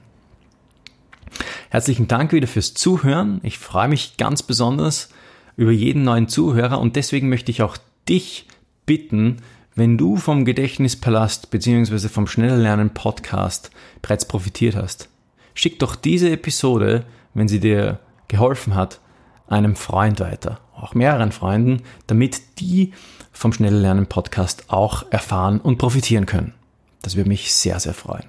Herzlichen 1.70 2.08
Dank 2.08 2.32
wieder 2.32 2.46
fürs 2.46 2.74
Zuhören. 2.74 3.40
Ich 3.42 3.58
freue 3.58 3.88
mich 3.88 4.16
ganz 4.16 4.42
besonders 4.42 5.08
über 5.56 5.70
jeden 5.70 6.04
neuen 6.04 6.28
Zuhörer 6.28 6.80
und 6.80 6.96
deswegen 6.96 7.28
möchte 7.28 7.50
ich 7.50 7.62
auch 7.62 7.76
dich 8.08 8.46
bitten, 8.86 9.38
wenn 9.74 9.96
du 9.96 10.16
vom 10.16 10.44
Gedächtnispalast 10.44 11.50
bzw. 11.50 12.08
vom 12.08 12.26
Schnelllernen 12.26 12.90
Podcast 12.90 13.70
bereits 14.02 14.26
profitiert 14.26 14.76
hast, 14.76 15.08
schick 15.54 15.78
doch 15.78 15.96
diese 15.96 16.30
Episode, 16.30 17.04
wenn 17.34 17.48
sie 17.48 17.60
dir 17.60 18.00
geholfen 18.28 18.74
hat, 18.74 19.00
einem 19.46 19.76
Freund 19.76 20.20
weiter 20.20 20.60
auch 20.82 20.94
mehreren 20.94 21.32
Freunden, 21.32 21.82
damit 22.06 22.58
die 22.58 22.92
vom 23.32 23.52
Schnelle 23.52 23.78
Lernen 23.78 24.06
Podcast 24.06 24.64
auch 24.68 25.10
erfahren 25.10 25.60
und 25.60 25.78
profitieren 25.78 26.26
können. 26.26 26.54
Das 27.02 27.16
würde 27.16 27.28
mich 27.28 27.52
sehr, 27.54 27.80
sehr 27.80 27.94
freuen. 27.94 28.24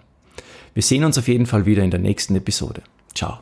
Wir 0.74 0.84
sehen 0.84 1.04
uns 1.04 1.18
auf 1.18 1.28
jeden 1.28 1.46
Fall 1.46 1.66
wieder 1.66 1.84
in 1.84 1.92
der 1.92 2.00
nächsten 2.00 2.36
Episode. 2.36 2.82
Ciao. 3.14 3.42